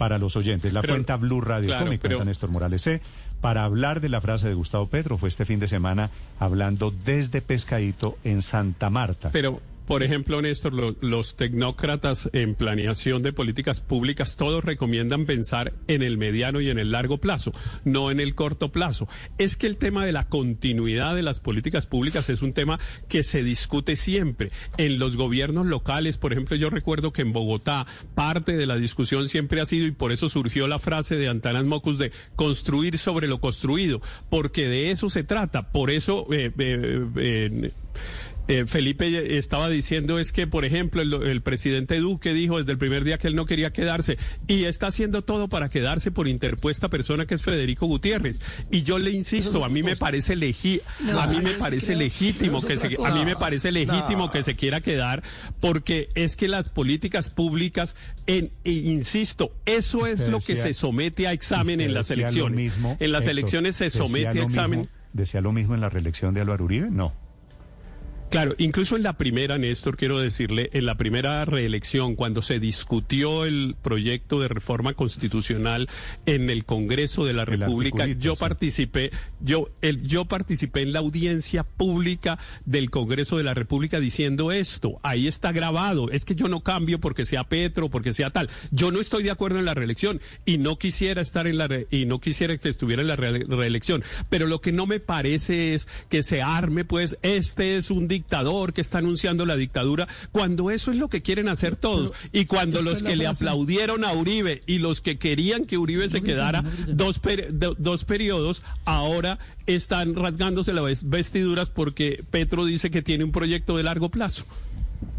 Para 0.00 0.16
los 0.18 0.34
oyentes, 0.34 0.72
la 0.72 0.80
Pero- 0.80 0.94
cuenta 0.94 1.16
Blue 1.16 1.42
Radio 1.42 1.66
claro, 1.68 1.82
con 1.82 1.90
mi 1.90 1.98
pero- 1.98 2.16
cuenta 2.16 2.30
Néstor 2.30 2.48
Morales 2.48 2.80
C. 2.80 3.02
Para 3.42 3.64
hablar 3.64 4.00
de 4.00 4.08
la 4.08 4.22
frase 4.22 4.48
de 4.48 4.54
Gustavo 4.54 4.86
Petro, 4.86 5.18
fue 5.18 5.28
este 5.28 5.44
fin 5.44 5.60
de 5.60 5.68
semana 5.68 6.08
hablando 6.38 6.90
desde 7.04 7.42
Pescadito 7.42 8.16
en 8.24 8.40
Santa 8.40 8.88
Marta. 8.88 9.28
Pero, 9.30 9.60
por 9.86 10.02
ejemplo, 10.02 10.40
Néstor, 10.40 10.72
lo- 10.72 10.96
los 11.00 11.36
tecnócratas 11.36 12.30
en 12.32 12.54
planeación 12.54 13.22
de 13.22 13.32
políticas 13.32 13.80
públicas, 13.80 14.36
todos 14.36 14.64
recomiendan 14.64 15.26
pensar 15.26 15.72
en 15.88 16.02
el 16.02 16.16
mediano 16.16 16.60
y 16.60 16.70
en 16.70 16.78
el 16.78 16.92
largo 16.92 17.18
plazo, 17.18 17.52
no 17.84 18.10
en 18.10 18.20
el 18.20 18.34
corto 18.34 18.70
plazo. 18.70 19.08
Es 19.38 19.56
que 19.56 19.66
el 19.66 19.76
tema 19.76 20.04
de 20.06 20.12
la 20.12 20.28
continuidad 20.28 21.14
de 21.14 21.22
las 21.22 21.40
políticas 21.40 21.86
públicas 21.86 22.30
es 22.30 22.42
un 22.42 22.52
tema 22.52 22.78
que 23.08 23.22
se 23.22 23.42
discute 23.42 23.96
siempre. 23.96 24.50
En 24.76 24.98
los 24.98 25.16
gobiernos 25.16 25.66
locales, 25.66 26.18
por 26.18 26.32
ejemplo, 26.32 26.56
yo 26.56 26.70
recuerdo 26.70 27.12
que 27.12 27.22
en 27.22 27.32
Bogotá 27.32 27.86
parte 28.14 28.56
de 28.56 28.66
la 28.66 28.76
discusión 28.76 29.28
siempre 29.28 29.60
ha 29.60 29.66
sido, 29.66 29.86
y 29.86 29.90
por 29.92 30.12
eso 30.12 30.28
surgió 30.28 30.68
la 30.68 30.78
frase 30.78 31.16
de 31.16 31.28
Antanas 31.28 31.64
Mocus 31.64 31.98
de 31.98 32.12
construir 32.36 32.96
sobre 32.98 33.26
lo 33.28 33.40
construido, 33.40 34.00
porque 34.28 34.68
de 34.68 34.90
eso 34.92 35.10
se 35.10 35.24
trata. 35.24 35.72
Por 35.72 35.90
eso... 35.90 36.26
eh, 36.32 36.50
eh, 36.58 37.06
eh, 37.16 37.70
eh, 38.50 38.66
Felipe 38.66 39.38
estaba 39.38 39.68
diciendo 39.68 40.18
es 40.18 40.32
que, 40.32 40.46
por 40.46 40.64
ejemplo, 40.64 41.02
el, 41.02 41.12
el 41.14 41.40
presidente 41.42 41.98
Duque 41.98 42.34
dijo 42.34 42.58
desde 42.58 42.72
el 42.72 42.78
primer 42.78 43.04
día 43.04 43.16
que 43.18 43.28
él 43.28 43.36
no 43.36 43.46
quería 43.46 43.72
quedarse 43.72 44.18
y 44.48 44.64
está 44.64 44.88
haciendo 44.88 45.22
todo 45.22 45.48
para 45.48 45.68
quedarse 45.68 46.10
por 46.10 46.26
interpuesta 46.28 46.88
persona 46.88 47.26
que 47.26 47.34
es 47.34 47.42
Federico 47.42 47.86
Gutiérrez. 47.86 48.42
Y 48.70 48.82
yo 48.82 48.98
le 48.98 49.10
insisto, 49.10 49.64
a 49.64 49.68
mí 49.68 49.82
me 49.82 49.96
parece 49.96 50.36
legi 50.36 50.80
a 51.18 51.26
mí 51.26 51.38
me 51.42 51.52
parece 51.52 51.94
legítimo 51.96 52.60
que 52.60 52.76
se, 52.76 52.96
a 53.04 53.14
mí 53.14 53.24
me 53.24 53.36
parece 53.36 53.72
legítimo 53.72 54.30
que 54.30 54.42
se 54.42 54.56
quiera 54.56 54.80
quedar 54.80 55.22
porque 55.60 56.08
es 56.14 56.36
que 56.36 56.48
las 56.48 56.68
políticas 56.68 57.30
públicas, 57.30 57.94
en, 58.26 58.50
e 58.64 58.72
insisto, 58.72 59.52
eso 59.66 60.06
es 60.06 60.20
Usted 60.20 60.30
lo 60.32 60.40
que 60.40 60.56
se 60.56 60.72
somete 60.74 61.26
a 61.26 61.32
examen 61.32 61.80
en 61.80 61.94
las 61.94 62.10
elecciones. 62.10 62.60
mismo, 62.60 62.96
en 63.00 63.12
las 63.12 63.22
Héctor, 63.22 63.30
elecciones 63.30 63.76
se 63.76 63.90
somete 63.90 64.26
a 64.40 64.42
examen. 64.42 64.80
mismo- 64.80 64.94
¿Decía 65.12 65.40
lo 65.40 65.52
mismo 65.52 65.74
en 65.74 65.80
la 65.80 65.88
reelección 65.88 66.34
de 66.34 66.40
Álvaro 66.40 66.64
Uribe? 66.64 66.88
No. 66.90 67.12
Claro, 68.30 68.54
incluso 68.58 68.94
en 68.94 69.02
la 69.02 69.14
primera, 69.18 69.58
Néstor, 69.58 69.96
quiero 69.96 70.20
decirle, 70.20 70.70
en 70.72 70.86
la 70.86 70.94
primera 70.94 71.44
reelección, 71.44 72.14
cuando 72.14 72.42
se 72.42 72.60
discutió 72.60 73.44
el 73.44 73.74
proyecto 73.82 74.38
de 74.40 74.46
reforma 74.46 74.94
constitucional 74.94 75.88
en 76.26 76.48
el 76.48 76.64
Congreso 76.64 77.24
de 77.24 77.32
la 77.32 77.44
República, 77.44 78.06
yo 78.06 78.36
participé, 78.36 79.10
yo, 79.40 79.70
el, 79.82 80.02
yo 80.04 80.26
participé 80.26 80.82
en 80.82 80.92
la 80.92 81.00
audiencia 81.00 81.64
pública 81.64 82.38
del 82.64 82.88
Congreso 82.90 83.36
de 83.36 83.42
la 83.42 83.52
República 83.54 83.98
diciendo 83.98 84.52
esto. 84.52 85.00
Ahí 85.02 85.26
está 85.26 85.50
grabado. 85.50 86.08
Es 86.10 86.24
que 86.24 86.36
yo 86.36 86.46
no 86.46 86.60
cambio 86.60 87.00
porque 87.00 87.24
sea 87.24 87.42
Petro, 87.42 87.90
porque 87.90 88.12
sea 88.12 88.30
tal. 88.30 88.48
Yo 88.70 88.92
no 88.92 89.00
estoy 89.00 89.24
de 89.24 89.32
acuerdo 89.32 89.58
en 89.58 89.64
la 89.64 89.74
reelección 89.74 90.20
y 90.44 90.58
no 90.58 90.78
quisiera 90.78 91.20
estar 91.20 91.48
en 91.48 91.58
la 91.58 91.66
re- 91.66 91.88
y 91.90 92.06
no 92.06 92.20
quisiera 92.20 92.56
que 92.58 92.68
estuviera 92.68 93.02
en 93.02 93.08
la 93.08 93.16
re- 93.16 93.44
reelección. 93.48 94.04
Pero 94.28 94.46
lo 94.46 94.60
que 94.60 94.70
no 94.70 94.86
me 94.86 95.00
parece 95.00 95.74
es 95.74 95.88
que 96.08 96.22
se 96.22 96.42
arme, 96.42 96.84
pues, 96.84 97.18
este 97.22 97.76
es 97.76 97.90
un 97.90 98.06
dictador 98.20 98.72
que 98.72 98.80
está 98.80 98.98
anunciando 98.98 99.46
la 99.46 99.56
dictadura, 99.56 100.06
cuando 100.32 100.70
eso 100.70 100.90
es 100.90 100.98
lo 100.98 101.08
que 101.08 101.22
quieren 101.22 101.48
hacer 101.48 101.76
todos. 101.76 102.12
Y 102.32 102.44
cuando 102.44 102.82
los 102.82 103.02
que 103.02 103.16
le 103.16 103.26
aplaudieron 103.26 104.04
a 104.04 104.12
Uribe 104.12 104.62
y 104.66 104.78
los 104.78 105.00
que 105.00 105.18
querían 105.18 105.64
que 105.64 105.78
Uribe 105.78 106.08
se 106.08 106.20
quedara 106.22 106.62
no 106.62 106.70
dos, 106.88 107.18
per- 107.18 107.58
do- 107.58 107.74
dos 107.78 108.04
periodos, 108.04 108.62
ahora 108.84 109.38
están 109.66 110.14
rasgándose 110.14 110.72
las 110.72 111.08
vestiduras 111.08 111.70
porque 111.70 112.24
Petro 112.30 112.64
dice 112.64 112.90
que 112.90 113.02
tiene 113.02 113.24
un 113.24 113.32
proyecto 113.32 113.76
de 113.76 113.82
largo 113.84 114.08
plazo. 114.10 114.44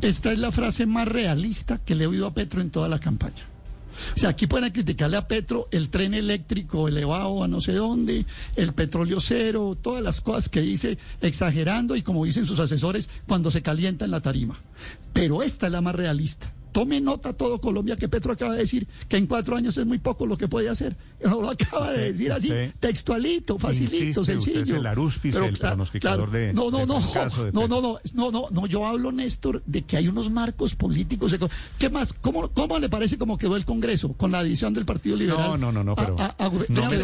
Esta 0.02 0.32
es 0.32 0.40
la 0.40 0.52
frase 0.52 0.86
más 0.86 1.08
realista 1.08 1.80
que 1.84 1.96
le 1.96 2.04
he 2.04 2.08
oído 2.08 2.28
a 2.28 2.34
Petro 2.34 2.62
en 2.62 2.70
toda 2.70 2.88
la 2.90 3.00
campaña. 3.00 3.44
O 4.16 4.20
sea, 4.20 4.30
aquí 4.30 4.48
pueden 4.48 4.72
criticarle 4.72 5.18
a 5.18 5.28
Petro 5.28 5.68
el 5.72 5.90
tren 5.90 6.14
eléctrico 6.14 6.88
elevado 6.88 7.44
a 7.44 7.48
no 7.48 7.62
sé 7.62 7.74
dónde, 7.74 8.26
el 8.56 8.74
petróleo 8.74 9.20
cero, 9.20 9.78
todas 9.82 10.04
las 10.04 10.22
cosas 10.22 10.50
que 10.50 10.62
dice 10.62 10.98
exagerando 11.22 11.96
y 11.96 12.02
como 12.02 12.26
dicen 12.26 12.46
sus 12.46 12.60
asesores 12.60 13.10
cuando 13.28 13.52
se 13.52 13.62
calienta 13.62 14.06
en 14.06 14.12
la 14.12 14.22
tarima. 14.22 14.60
Pero 15.14 15.44
esta 15.44 15.68
es 15.68 15.72
la 15.72 15.82
más 15.82 15.96
realista. 15.96 16.54
Tome 16.72 17.00
nota 17.02 17.34
todo 17.34 17.60
Colombia 17.62 17.96
que 17.96 18.08
Petro 18.08 18.34
acaba 18.34 18.54
de 18.54 18.60
decir 18.60 18.88
que 19.10 19.18
en 19.18 19.28
cuatro 19.28 19.56
años 19.56 19.78
es 19.78 19.86
muy 19.86 19.98
poco 20.00 20.26
lo 20.26 20.38
que 20.38 20.48
puede 20.48 20.70
hacer. 20.70 20.96
No 21.24 21.42
lo 21.42 21.50
acaba 21.52 21.92
de 21.92 22.12
decir 22.12 22.32
así, 22.32 22.48
Sí. 22.50 22.72
textualito, 22.80 23.58
facilito, 23.60 23.96
Insiste, 23.96 24.20
usted 24.22 24.34
sencillo. 24.34 24.62
es 24.64 24.70
el 24.70 24.86
Aruspis, 24.86 25.36
el 25.36 25.58
pronosticador 25.58 26.32
de- 26.32 26.54
No, 26.54 26.70
no, 26.72 26.80
del 26.80 26.88
no, 26.88 27.00
de 27.00 27.02
no, 27.02 27.12
Petro. 27.14 27.52
no, 27.54 27.68
no, 27.68 27.82
no, 28.14 28.32
no, 28.32 28.48
no, 28.52 28.66
yo 28.68 28.86
hablo, 28.86 29.12
Néstor, 29.12 29.62
de 29.66 29.84
que 29.84 29.98
hay 29.98 30.08
unos 30.08 30.30
marcos 30.30 30.76
políticos. 30.76 31.36
¿Qué 31.78 31.90
más? 31.90 32.14
¿Cómo, 32.14 32.50
cómo 32.50 32.80
le 32.80 32.90
parece 32.90 33.18
cómo 33.18 33.38
quedó 33.38 33.56
el 33.56 33.66
Congreso 33.66 34.14
con 34.14 34.32
la 34.32 34.40
adición 34.40 34.74
del 34.74 34.86
Partido 34.86 35.16
Liberal? 35.18 35.42
No, 35.52 35.58
no, 35.58 35.72
no, 35.72 35.84
no, 35.84 35.96
pero 35.96 36.16
a- 36.20 36.26
a- 36.26 36.46
a- 36.46 36.50
no 36.50 36.60
pero 36.68 36.90
me 36.90 36.98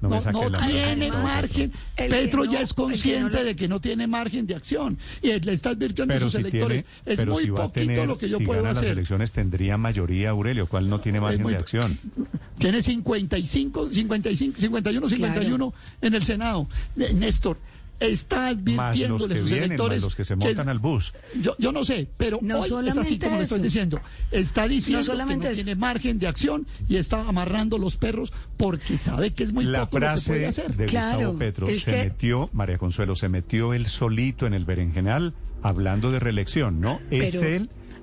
no 0.00 0.10
me 0.10 0.16
no, 0.32 0.50
tiene 0.68 1.08
Además, 1.08 1.22
margen. 1.22 1.72
Petro 1.96 2.44
no- 2.44 2.52
ya 2.52 2.60
es 2.60 2.72
que 2.74 2.82
no 2.82 2.88
consciente 2.88 3.44
de 3.44 3.56
que 3.56 3.68
no 3.68 3.80
tiene 3.80 4.06
margen 4.06 4.46
de 4.46 4.54
acción 4.54 4.98
y 5.22 5.28
le 5.40 5.52
está 5.52 5.70
advirtiendo 5.70 6.12
a 6.14 6.16
Pero 6.16 6.26
sus 6.30 6.34
si 6.34 6.46
electores. 6.46 6.84
tiene, 6.84 7.12
es 7.12 7.16
pero 7.18 7.32
muy 7.32 7.42
si 7.44 7.50
poquito 7.50 7.70
tener, 7.72 8.06
lo 8.06 8.18
que 8.18 8.28
yo 8.28 8.38
si 8.38 8.44
puedo 8.44 8.65
gana 8.68 8.80
las 8.82 8.90
elecciones 8.90 9.32
tendría 9.32 9.76
mayoría, 9.76 10.30
Aurelio, 10.30 10.66
¿cuál 10.68 10.88
no 10.88 11.00
tiene 11.00 11.20
margen 11.20 11.42
muy- 11.42 11.52
de 11.52 11.58
acción? 11.58 11.98
Tiene 12.58 12.80
55, 12.82 13.90
55, 13.92 14.60
51, 14.60 15.08
51 15.10 15.74
en 16.00 16.14
el 16.14 16.24
Senado. 16.24 16.66
Néstor, 16.96 17.58
está 18.00 18.48
advirtiéndole 18.48 19.34
a 19.34 19.36
que 19.36 19.40
sus 19.40 19.50
vienen, 19.50 19.72
electores. 19.72 19.98
más 19.98 20.04
los 20.04 20.16
que 20.16 20.24
se 20.24 20.34
que- 20.36 20.44
montan 20.46 20.68
al 20.70 20.78
bus. 20.78 21.12
Yo, 21.42 21.54
yo 21.58 21.72
no 21.72 21.84
sé, 21.84 22.08
pero 22.16 22.38
No 22.42 22.60
hoy 22.60 22.88
es 22.88 22.96
así 22.96 23.18
como 23.18 23.36
le 23.36 23.42
estoy 23.42 23.60
diciendo. 23.60 24.00
Está 24.30 24.66
diciendo 24.68 25.02
solamente 25.04 25.42
que 25.42 25.48
no 25.48 25.52
eso. 25.52 25.64
tiene 25.64 25.74
margen 25.78 26.18
de 26.18 26.26
acción 26.28 26.66
y 26.88 26.96
está 26.96 27.28
amarrando 27.28 27.76
los 27.78 27.96
perros 27.98 28.32
porque 28.56 28.96
sabe 28.96 29.32
que 29.34 29.44
es 29.44 29.52
muy 29.52 29.64
la 29.64 29.80
poco 29.86 29.98
lo 29.98 30.06
que 30.06 30.06
frase 30.12 30.30
puede 30.30 30.46
hacer. 30.46 30.74
de 30.76 30.86
Claro, 30.86 31.16
Gustavo 31.18 31.38
Petro 31.38 31.68
es 31.68 31.82
se 31.82 31.90
que- 31.92 31.98
metió, 32.04 32.50
María 32.54 32.78
Consuelo, 32.78 33.14
se 33.16 33.28
metió 33.28 33.74
él 33.74 33.86
solito 33.86 34.46
en 34.46 34.54
el 34.54 34.64
berenjenal 34.64 35.34
hablando 35.62 36.10
de 36.10 36.20
reelección, 36.20 36.80
¿no? 36.80 37.00
es 37.10 37.32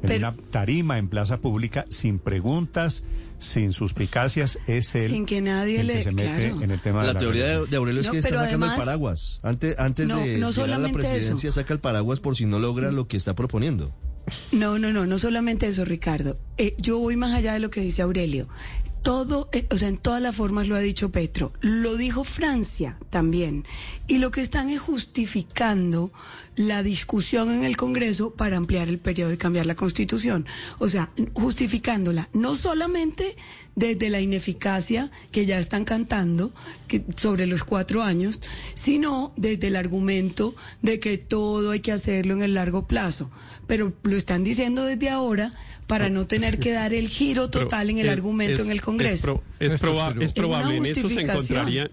Pero- 0.03 0.13
en 0.13 0.21
pero- 0.21 0.33
una 0.43 0.51
tarima 0.51 0.97
en 0.99 1.07
plaza 1.07 1.39
pública, 1.39 1.85
sin 1.89 2.19
preguntas, 2.19 3.03
sin 3.39 3.73
suspicacias, 3.73 4.59
es 4.67 4.93
él 4.95 5.09
Sin 5.09 5.25
que 5.25 5.41
nadie 5.41 5.79
el 5.81 5.87
que 5.87 5.93
le- 5.95 6.03
se 6.03 6.11
mete 6.11 6.29
claro. 6.49 6.61
en 6.61 6.71
el 6.71 6.79
tema 6.81 7.01
de 7.01 7.07
La 7.07 7.13
la 7.13 7.19
teoría 7.19 7.45
de, 7.61 7.75
Aurelio 7.77 8.01
es 8.01 8.07
No, 8.07 8.11
que 8.13 8.19
está 8.19 8.29
sacando 8.45 8.65
el 8.67 8.75
paraguas. 8.75 9.39
Antes, 9.43 9.79
antes 9.79 10.07
No, 10.07 10.19
de 10.19 10.37
no 10.37 10.51
llegar 10.51 10.71
a 10.73 10.77
la 10.77 10.89
presidencia 10.91 11.49
eso. 11.49 11.59
saca 11.59 11.73
el 11.73 11.79
paraguas 11.79 12.19
por 12.19 12.35
si 12.35 12.45
no 12.45 12.59
logra 12.59 12.91
lo 12.91 13.07
que 13.07 13.17
está 13.17 13.33
proponiendo. 13.33 13.91
No, 14.51 14.79
no, 14.79 14.93
no, 14.93 15.05
no 15.05 15.17
solamente 15.17 15.67
eso, 15.67 15.83
Ricardo. 15.83 16.37
Eh, 16.57 16.75
yo 16.77 16.97
voy 16.99 17.17
más 17.17 17.33
allá 17.33 17.53
de 17.53 17.59
lo 17.59 17.69
que 17.69 17.81
dice 17.81 18.01
Aurelio. 18.01 18.47
Todo, 19.03 19.49
eh, 19.51 19.67
o 19.69 19.75
sea, 19.75 19.89
en 19.89 19.97
todas 19.97 20.21
las 20.21 20.35
formas 20.35 20.67
lo 20.67 20.75
ha 20.75 20.79
dicho 20.79 21.11
Petro. 21.11 21.51
Lo 21.59 21.97
dijo 21.97 22.23
Francia 22.23 22.97
también. 23.09 23.65
Y 24.07 24.17
lo 24.17 24.31
que 24.31 24.41
están 24.41 24.69
es 24.69 24.79
justificando 24.79 26.13
la 26.55 26.83
discusión 26.83 27.51
en 27.51 27.63
el 27.63 27.75
Congreso 27.77 28.31
para 28.31 28.57
ampliar 28.57 28.87
el 28.87 28.99
periodo 28.99 29.33
y 29.33 29.37
cambiar 29.37 29.65
la 29.65 29.75
Constitución. 29.75 30.45
O 30.79 30.87
sea, 30.87 31.11
justificándola 31.33 32.29
no 32.33 32.55
solamente 32.55 33.35
desde 33.75 34.09
la 34.09 34.21
ineficacia 34.21 35.11
que 35.31 35.45
ya 35.45 35.59
están 35.59 35.83
cantando 35.83 36.53
sobre 37.15 37.45
los 37.45 37.63
cuatro 37.63 38.03
años, 38.03 38.41
sino 38.73 39.33
desde 39.35 39.67
el 39.67 39.75
argumento 39.75 40.55
de 40.81 40.99
que 40.99 41.17
todo 41.17 41.71
hay 41.71 41.79
que 41.79 41.91
hacerlo 41.91 42.35
en 42.35 42.43
el 42.43 42.53
largo 42.53 42.87
plazo. 42.87 43.31
Pero 43.67 43.93
lo 44.03 44.15
están 44.17 44.43
diciendo 44.43 44.85
desde 44.85 45.09
ahora 45.09 45.51
para 45.87 46.09
no 46.09 46.27
tener 46.27 46.59
que 46.59 46.71
dar 46.71 46.93
el 46.93 47.07
giro 47.07 47.49
Pero 47.49 47.65
total 47.65 47.89
en 47.89 47.97
el 47.99 48.05
es- 48.07 48.11
argumento 48.13 48.61
es- 48.61 48.65
en 48.67 48.71
el 48.71 48.81
Congreso. 48.81 49.43
Es, 49.59 49.69
pro- 49.69 49.75
es 49.75 49.81
proba- 49.81 50.23
es 50.23 50.33
probable, 50.33 50.77
en 50.77 50.85
eso 50.85 50.95
se 50.95 51.01
justificación. 51.01 51.89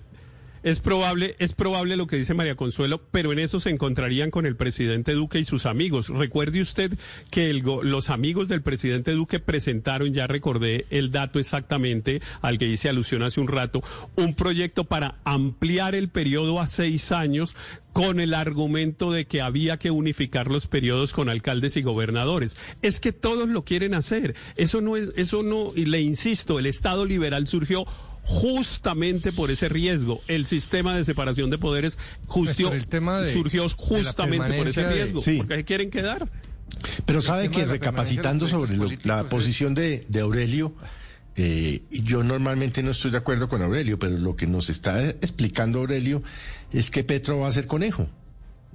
Es 0.62 0.80
probable, 0.80 1.36
es 1.38 1.54
probable 1.54 1.96
lo 1.96 2.06
que 2.06 2.16
dice 2.16 2.34
María 2.34 2.54
Consuelo, 2.54 3.00
pero 3.10 3.32
en 3.32 3.38
eso 3.38 3.60
se 3.60 3.70
encontrarían 3.70 4.30
con 4.30 4.44
el 4.44 4.56
presidente 4.56 5.12
Duque 5.12 5.38
y 5.38 5.46
sus 5.46 5.64
amigos. 5.64 6.10
Recuerde 6.10 6.60
usted 6.60 6.98
que 7.30 7.54
los 7.54 8.10
amigos 8.10 8.48
del 8.48 8.60
presidente 8.60 9.12
Duque 9.12 9.40
presentaron, 9.40 10.12
ya 10.12 10.26
recordé 10.26 10.84
el 10.90 11.12
dato 11.12 11.38
exactamente 11.38 12.20
al 12.42 12.58
que 12.58 12.66
hice 12.66 12.90
alusión 12.90 13.22
hace 13.22 13.40
un 13.40 13.48
rato, 13.48 13.80
un 14.16 14.34
proyecto 14.34 14.84
para 14.84 15.16
ampliar 15.24 15.94
el 15.94 16.10
periodo 16.10 16.60
a 16.60 16.66
seis 16.66 17.10
años 17.10 17.56
con 17.94 18.20
el 18.20 18.34
argumento 18.34 19.10
de 19.10 19.26
que 19.26 19.40
había 19.40 19.78
que 19.78 19.90
unificar 19.90 20.48
los 20.48 20.66
periodos 20.66 21.14
con 21.14 21.30
alcaldes 21.30 21.78
y 21.78 21.82
gobernadores. 21.82 22.56
Es 22.82 23.00
que 23.00 23.12
todos 23.12 23.48
lo 23.48 23.64
quieren 23.64 23.94
hacer. 23.94 24.34
Eso 24.56 24.82
no 24.82 24.98
es, 24.98 25.12
eso 25.16 25.42
no, 25.42 25.72
y 25.74 25.86
le 25.86 26.02
insisto, 26.02 26.58
el 26.58 26.66
Estado 26.66 27.06
liberal 27.06 27.48
surgió 27.48 27.86
justamente 28.30 29.32
por 29.32 29.50
ese 29.50 29.68
riesgo. 29.68 30.20
El 30.28 30.46
sistema 30.46 30.96
de 30.96 31.04
separación 31.04 31.50
de 31.50 31.58
poderes 31.58 31.98
justió- 32.26 32.66
Néstor, 32.70 32.76
el 32.80 32.86
tema 32.88 33.20
de- 33.20 33.32
surgió 33.32 33.64
de 33.64 33.68
justamente 33.76 34.56
por 34.56 34.68
ese 34.68 34.84
de- 34.84 34.92
riesgo. 34.92 35.20
Sí. 35.20 35.38
Porque 35.38 35.56
se 35.56 35.64
quieren 35.64 35.90
quedar. 35.90 36.28
Pero 37.04 37.20
sabe 37.20 37.50
que 37.50 37.64
recapacitando 37.64 38.46
sobre 38.46 38.76
lo- 38.76 38.88
la 39.02 39.28
posición 39.28 39.74
de, 39.74 40.06
de 40.08 40.20
Aurelio, 40.20 40.72
eh, 41.34 41.82
yo 41.90 42.22
normalmente 42.22 42.82
no 42.84 42.92
estoy 42.92 43.10
de 43.10 43.16
acuerdo 43.16 43.48
con 43.48 43.62
Aurelio, 43.62 43.98
pero 43.98 44.16
lo 44.16 44.36
que 44.36 44.46
nos 44.46 44.70
está 44.70 45.10
explicando 45.10 45.80
Aurelio 45.80 46.22
es 46.72 46.90
que 46.92 47.02
Petro 47.02 47.40
va 47.40 47.48
a 47.48 47.52
ser 47.52 47.66
conejo. 47.66 48.08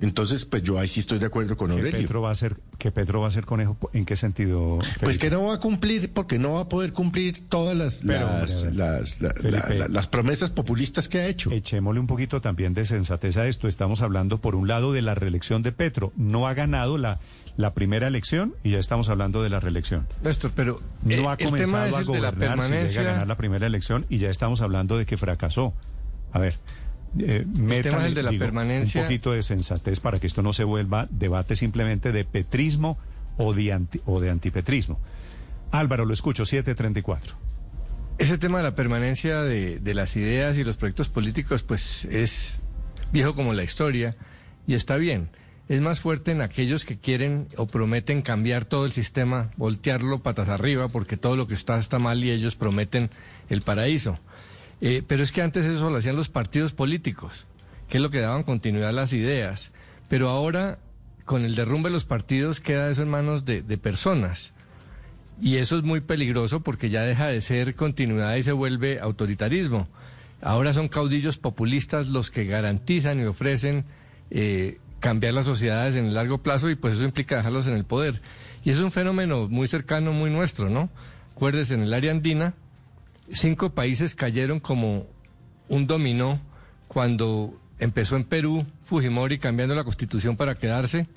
Entonces, 0.02 0.46
pues 0.46 0.62
yo 0.62 0.78
ahí 0.78 0.88
sí 0.90 1.00
estoy 1.00 1.20
de 1.20 1.26
acuerdo 1.28 1.56
con 1.56 1.70
que 1.70 1.76
Aurelio. 1.78 2.00
Petro 2.02 2.22
va 2.22 2.32
a 2.32 2.36
ser 2.36 2.58
que 2.78 2.92
Petro 2.92 3.22
va 3.22 3.30
a 3.30 3.32
ser 3.32 3.46
conejo 3.46 3.78
¿en 3.94 4.06
qué 4.06 4.18
sentido? 4.18 4.80
Pues 5.02 5.18
que 5.18 5.30
no 5.30 5.44
va 5.46 5.54
a 5.56 5.60
cumplir, 5.62 6.12
porque 6.12 6.38
no 6.38 6.54
va 6.54 6.62
a 6.62 6.70
poder 6.70 6.92
cumplir 6.92 7.48
todas 7.48 7.78
las, 7.78 8.02
Pero, 8.06 8.20
las, 8.20 8.64
hombre, 8.64 8.84
a 8.84 8.92
ver, 8.92 9.02
las- 9.02 9.22
la- 9.22 9.30
Felipe. 9.34 9.52
la- 9.52 9.76
la- 9.76 9.88
las 9.88 10.08
promesas 10.08 10.50
populistas 10.50 11.08
que 11.08 11.20
ha 11.20 11.28
hecho. 11.28 11.50
Echémosle 11.50 12.02
un 12.02 12.08
poquito 12.08 12.42
también 12.42 12.74
de 12.74 12.86
sensatez 12.86 13.38
a 13.38 13.48
esto. 13.48 13.70
Estamos 13.70 14.02
hablando, 14.02 14.40
por 14.42 14.56
un 14.56 14.68
lado, 14.68 14.92
de 14.92 15.02
la 15.02 15.16
reelección 15.16 15.64
de 15.64 15.72
Petro. 15.72 16.12
No 16.18 16.46
ha 16.48 16.54
ganado 16.54 16.98
la, 16.98 17.20
la 17.56 17.74
primera 17.74 18.08
elección 18.08 18.54
y 18.66 18.72
ya 18.72 18.80
estamos 18.80 19.08
hablando 19.08 19.42
de 19.44 19.50
la 19.50 19.62
reelección. 19.62 20.08
Néstor, 20.22 20.52
pero 20.54 20.82
No 21.04 21.12
eh, 21.14 21.26
ha 21.26 21.32
el 21.34 21.38
tema 21.38 21.50
comenzado 21.52 21.86
es 21.88 21.96
a 21.96 22.00
el 22.00 22.06
de 22.06 22.20
la 22.20 22.32
gobernar 22.32 22.66
si 22.66 22.72
llega 22.98 23.02
a 23.02 23.14
ganar 23.14 23.28
la 23.28 23.38
primera 23.38 23.66
elección 23.66 24.06
y 24.10 24.18
ya 24.18 24.30
estamos 24.30 24.60
hablando 24.62 24.98
de 24.98 25.06
que 25.06 25.18
fracasó. 25.18 25.74
A 26.34 26.40
ver, 26.40 26.58
eh, 27.20 27.46
es 27.70 27.86
el 27.86 28.14
de 28.14 28.24
la 28.24 28.32
digo, 28.32 28.44
permanencia. 28.46 29.02
un 29.02 29.08
poquito 29.08 29.32
de 29.32 29.44
sensatez 29.44 30.00
para 30.00 30.20
que 30.20 30.28
esto 30.28 30.42
no 30.42 30.54
se 30.54 30.64
vuelva 30.64 31.08
debate 31.10 31.56
simplemente 31.56 32.12
de 32.12 32.26
petrismo 32.26 32.98
o 33.38 33.54
de, 33.54 33.74
anti- 33.74 34.02
o 34.06 34.20
de 34.20 34.30
antipetrismo. 34.30 35.00
Álvaro, 35.72 36.06
lo 36.06 36.14
escucho, 36.14 36.46
734. 36.46 37.36
Ese 38.18 38.38
tema 38.38 38.60
de 38.60 38.64
la 38.64 38.76
permanencia 38.76 39.42
de, 39.42 39.80
de 39.80 39.94
las 39.94 40.16
ideas 40.16 40.58
y 40.58 40.64
los 40.64 40.78
proyectos 40.78 41.10
políticos, 41.10 41.64
pues 41.64 42.06
es 42.06 42.60
viejo 43.12 43.34
como 43.34 43.54
la 43.54 43.64
historia 43.64 44.16
y 44.68 44.74
está 44.76 44.96
bien. 44.96 45.30
Es 45.68 45.82
más 45.82 46.00
fuerte 46.00 46.32
en 46.32 46.42
aquellos 46.42 46.86
que 46.86 46.98
quieren 47.00 47.48
o 47.58 47.66
prometen 47.66 48.22
cambiar 48.22 48.66
todo 48.66 48.86
el 48.86 48.92
sistema, 48.92 49.50
voltearlo 49.58 50.22
patas 50.22 50.48
arriba, 50.48 50.90
porque 50.90 51.18
todo 51.18 51.36
lo 51.36 51.48
que 51.48 51.56
está 51.56 51.78
está 51.80 51.98
mal 52.00 52.24
y 52.24 52.30
ellos 52.30 52.56
prometen 52.56 53.10
el 53.50 53.64
paraíso. 53.64 54.20
Eh, 54.88 55.02
pero 55.08 55.24
es 55.24 55.32
que 55.32 55.42
antes 55.42 55.66
eso 55.66 55.90
lo 55.90 55.98
hacían 55.98 56.16
los 56.16 56.30
partidos 56.30 56.74
políticos, 56.74 57.48
que 57.90 57.98
es 57.98 58.04
lo 58.04 58.12
que 58.12 58.20
daban 58.20 58.44
continuidad 58.44 58.90
a 58.90 58.92
las 58.92 59.14
ideas. 59.14 59.72
Pero 60.10 60.30
ahora, 60.30 60.78
con 61.24 61.44
el 61.44 61.56
derrumbe 61.56 61.90
de 61.90 61.94
los 61.94 62.06
partidos, 62.06 62.60
queda 62.60 62.92
eso 62.92 63.02
en 63.02 63.10
manos 63.10 63.46
de, 63.46 63.64
personas. 63.80 64.54
Y 65.42 65.56
eso 65.56 65.80
es 65.80 65.84
muy 65.84 66.02
peligroso 66.02 66.60
porque 66.60 66.92
ya 66.92 67.02
deja 67.02 67.26
de 67.26 67.42
ser 67.42 67.74
continuidad 67.74 68.36
y 68.36 68.44
se 68.44 68.52
vuelve 68.52 69.00
autoritarismo. 69.00 69.88
Ahora 70.40 70.72
son 70.72 70.88
caudillos 70.88 71.40
populistas 71.40 72.10
los 72.10 72.30
que 72.30 72.46
garantizan 72.46 73.20
y 73.20 73.26
ofrecen 73.26 73.86
eh, 74.30 74.78
cambiar 75.00 75.34
las 75.34 75.48
sociedades 75.48 75.96
en 75.96 76.06
el 76.06 76.14
largo 76.14 76.44
plazo 76.44 76.70
y 76.70 76.76
pues 76.76 76.94
eso 76.94 77.06
implica 77.06 77.38
dejarlos 77.38 77.66
en 77.66 77.74
el 77.74 77.86
poder. 77.86 78.22
Y 78.64 78.70
es 78.70 78.78
un 78.78 78.92
fenómeno 78.92 79.48
muy 79.50 79.68
cercano, 79.68 80.14
muy 80.14 80.30
nuestro, 80.30 80.70
¿no? 80.70 80.92
Acuérdese, 81.36 81.74
en 81.74 81.82
el 81.82 81.94
área 81.96 82.12
andina, 82.12 82.54
cinco 83.32 83.72
países 83.72 84.16
cayeron 84.16 84.60
como 84.60 85.08
un 85.70 85.88
dominó 85.88 86.40
cuando 86.88 87.60
empezó 87.80 88.16
en 88.16 88.24
Perú 88.24 88.66
Fujimori 88.84 89.38
cambiando 89.40 89.76
la 89.76 89.84
constitución 89.84 90.38
para 90.38 90.56
quedarse. 90.56 91.08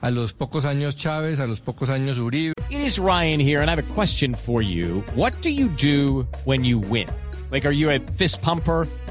A 0.00 0.10
los 0.10 0.34
pocos 0.34 0.66
años 0.66 0.94
Chávez, 0.94 1.40
a 1.40 1.46
los 1.46 1.60
pocos 1.60 1.88
años 1.88 2.18
Uribe. 2.18 2.52
It 2.70 2.80
is 2.80 2.98
Ryan 2.98 3.40
here, 3.40 3.62
and 3.62 3.70
I 3.70 3.74
have 3.74 3.82
a 3.82 3.94
question 3.94 4.34
for 4.34 4.60
you. 4.60 5.02
What 5.14 5.32
do 5.40 5.48
you 5.48 5.68
do 5.68 6.26
when 6.44 6.64
you 6.64 6.78
win? 6.78 7.08
Like, 7.50 7.66
are 7.66 7.72
you 7.72 7.90
a 7.90 7.98
fist 7.98 8.42
pumper? 8.42 8.86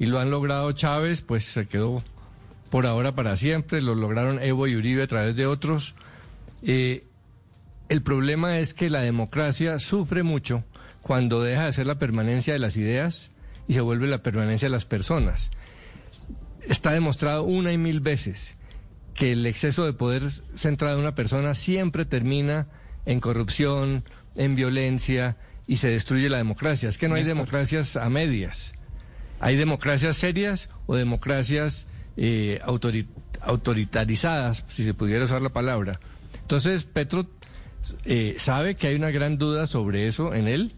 y 0.00 0.06
lo 0.06 0.18
han 0.18 0.30
logrado 0.30 0.72
Chávez, 0.72 1.20
pues 1.20 1.44
se 1.44 1.68
quedó 1.68 2.02
por 2.70 2.86
ahora 2.86 3.14
para 3.14 3.36
siempre, 3.36 3.82
lo 3.82 3.94
lograron 3.94 4.42
Evo 4.42 4.66
y 4.66 4.74
Uribe 4.74 5.02
a 5.02 5.06
través 5.06 5.36
de 5.36 5.44
otros. 5.44 5.94
Eh, 6.62 7.04
el 7.90 8.02
problema 8.02 8.58
es 8.60 8.72
que 8.72 8.88
la 8.88 9.02
democracia 9.02 9.78
sufre 9.78 10.22
mucho 10.22 10.64
cuando 11.02 11.42
deja 11.42 11.66
de 11.66 11.72
ser 11.74 11.86
la 11.86 11.98
permanencia 11.98 12.54
de 12.54 12.58
las 12.58 12.78
ideas 12.78 13.30
y 13.68 13.74
se 13.74 13.82
vuelve 13.82 14.06
la 14.06 14.22
permanencia 14.22 14.68
de 14.68 14.72
las 14.72 14.86
personas. 14.86 15.50
Está 16.66 16.92
demostrado 16.92 17.42
una 17.44 17.70
y 17.70 17.76
mil 17.76 18.00
veces 18.00 18.56
que 19.12 19.32
el 19.32 19.44
exceso 19.44 19.84
de 19.84 19.92
poder 19.92 20.30
centrado 20.56 20.94
en 20.94 21.00
una 21.00 21.14
persona 21.14 21.54
siempre 21.54 22.06
termina 22.06 22.68
en 23.04 23.20
corrupción, 23.20 24.04
en 24.34 24.54
violencia 24.54 25.36
y 25.66 25.76
se 25.76 25.90
destruye 25.90 26.30
la 26.30 26.38
democracia. 26.38 26.88
Es 26.88 26.96
que 26.96 27.08
no 27.08 27.16
hay 27.16 27.24
democracias 27.24 27.96
a 27.96 28.08
medias. 28.08 28.72
Hay 29.40 29.56
democracias 29.56 30.16
serias 30.16 30.68
o 30.86 30.94
democracias 30.96 31.86
eh, 32.16 32.60
autori- 32.64 33.06
autoritarizadas, 33.40 34.64
si 34.68 34.84
se 34.84 34.94
pudiera 34.94 35.24
usar 35.24 35.42
la 35.42 35.48
palabra. 35.50 36.00
Entonces, 36.42 36.84
Petro 36.84 37.26
eh, 38.04 38.36
sabe 38.38 38.74
que 38.74 38.88
hay 38.88 38.94
una 38.96 39.10
gran 39.10 39.38
duda 39.38 39.66
sobre 39.66 40.06
eso 40.08 40.34
en 40.34 40.48
él 40.48 40.72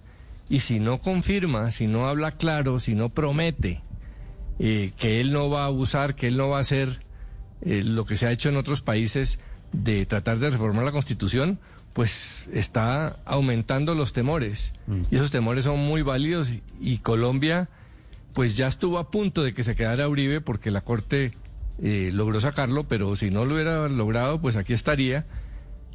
y 0.49 0.61
si 0.61 0.79
no 0.81 1.01
confirma, 1.01 1.71
si 1.71 1.87
no 1.87 2.09
habla 2.09 2.33
claro, 2.33 2.79
si 2.79 2.95
no 2.95 3.09
promete 3.09 3.81
eh, 4.59 4.93
que 4.99 5.21
él 5.21 5.33
no 5.33 5.49
va 5.51 5.65
a 5.65 5.67
abusar, 5.67 6.15
que 6.15 6.29
él 6.29 6.37
no 6.37 6.49
va 6.51 6.59
a 6.59 6.61
hacer 6.61 7.01
eh, 7.63 7.83
lo 7.85 8.05
que 8.05 8.17
se 8.19 8.27
ha 8.27 8.33
hecho 8.33 8.49
en 8.49 8.57
otros 8.57 8.83
países 8.83 9.39
de 9.73 10.05
tratar 10.07 10.39
de 10.39 10.51
reformar 10.51 10.85
la 10.85 10.93
Constitución, 10.93 11.59
pues 11.95 12.47
está 12.53 13.17
aumentando 13.25 13.95
los 13.95 14.13
temores. 14.13 14.75
Y 15.11 15.17
esos 15.17 15.31
temores 15.31 15.65
son 15.65 15.79
muy 15.81 16.03
válidos 16.03 16.53
y 16.81 16.99
Colombia 16.99 17.69
pues 18.33 18.57
ya 18.57 18.67
estuvo 18.67 18.99
a 18.99 19.11
punto 19.11 19.43
de 19.43 19.55
que 19.55 19.65
se 19.65 19.75
quedara 19.75 20.09
Uribe 20.09 20.41
porque 20.41 20.71
la 20.71 20.81
Corte 20.81 21.33
eh, 21.83 22.11
logró 22.13 22.41
sacarlo, 22.41 22.85
pero 22.85 23.17
si 23.17 23.31
no 23.31 23.45
lo 23.45 23.55
hubiera 23.55 23.89
logrado, 23.89 24.41
pues 24.41 24.57
aquí 24.57 24.73
estaría. 24.73 25.27